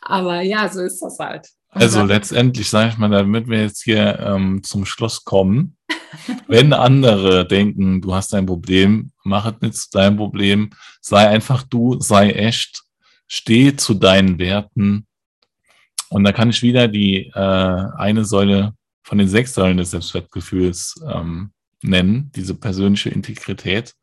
Aber 0.01 0.41
ja, 0.41 0.67
so 0.67 0.82
ist 0.82 0.99
das 1.01 1.19
halt. 1.19 1.47
Also 1.71 2.03
letztendlich 2.03 2.69
sage 2.69 2.89
ich 2.89 2.97
mal, 2.97 3.10
damit 3.10 3.47
wir 3.47 3.62
jetzt 3.62 3.84
hier 3.84 4.19
ähm, 4.19 4.63
zum 4.63 4.86
Schluss 4.86 5.23
kommen, 5.23 5.77
wenn 6.47 6.73
andere 6.73 7.47
denken, 7.47 8.01
du 8.01 8.13
hast 8.13 8.34
ein 8.34 8.47
Problem, 8.47 9.12
mach 9.23 9.45
es 9.45 9.62
nicht 9.62 9.75
zu 9.75 9.89
deinem 9.91 10.17
Problem, 10.17 10.71
sei 10.99 11.27
einfach 11.27 11.63
du, 11.63 11.99
sei 11.99 12.32
echt, 12.32 12.84
steh 13.27 13.75
zu 13.75 13.93
deinen 13.93 14.39
Werten. 14.39 15.05
Und 16.10 16.23
da 16.23 16.32
kann 16.32 16.49
ich 16.49 16.63
wieder 16.63 16.88
die 16.88 17.27
äh, 17.27 17.86
eine 17.97 18.25
Säule 18.25 18.73
von 19.03 19.19
den 19.19 19.27
sechs 19.27 19.53
Säulen 19.53 19.77
des 19.77 19.91
Selbstwertgefühls 19.91 20.99
ähm, 21.08 21.51
nennen, 21.84 22.32
diese 22.36 22.55
persönliche 22.55 23.10
Integrität. 23.10 23.93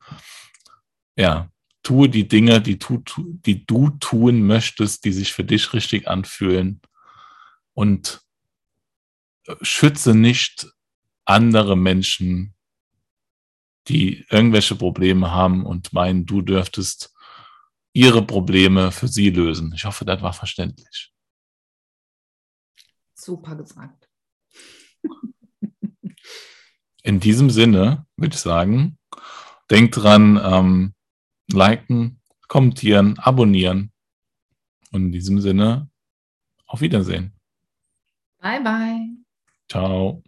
Ja, 1.16 1.48
tue 1.83 2.09
die 2.09 2.29
Dinge, 2.29 2.61
die, 2.61 2.79
tu, 2.79 3.02
die 3.16 3.66
du 3.66 3.90
tun 3.98 4.46
möchtest, 4.46 5.05
die 5.05 5.12
sich 5.12 5.33
für 5.33 5.44
dich 5.44 5.72
richtig 5.72 6.07
anfühlen 6.07 6.81
und 7.77 8.23
schütze 9.61 10.15
nicht 10.15 10.67
andere 11.27 11.77
Menschen, 11.77 12.55
die 13.89 14.25
irgendwelche 14.31 14.75
Probleme 14.75 15.31
haben 15.31 15.65
und 15.67 15.93
meinen, 15.93 16.25
du 16.25 16.41
dürftest 16.41 17.15
ihre 17.93 18.27
Probleme 18.27 18.93
für 18.93 19.09
sie 19.09 19.29
lösen. 19.31 19.73
Ich 19.75 19.85
hoffe, 19.85 20.07
das 20.07 20.23
war 20.23 20.33
verständlich. 20.33 21.12
Super 23.15 23.57
gesagt. 23.57 24.09
In 27.03 27.21
diesem 27.21 27.51
Sinne 27.51 28.07
würde 28.17 28.35
ich 28.35 28.41
sagen, 28.41 28.99
denkt 29.71 29.97
dran, 29.99 30.41
ähm, 30.43 30.95
liken, 31.47 32.23
kommentieren, 32.49 33.19
abonnieren. 33.19 33.93
Und 34.93 35.07
in 35.07 35.12
diesem 35.12 35.41
Sinne, 35.41 35.91
auf 36.67 36.81
Wiedersehen. 36.81 37.36
Bye, 38.46 38.61
bye. 38.62 39.16
Ciao. 39.68 40.22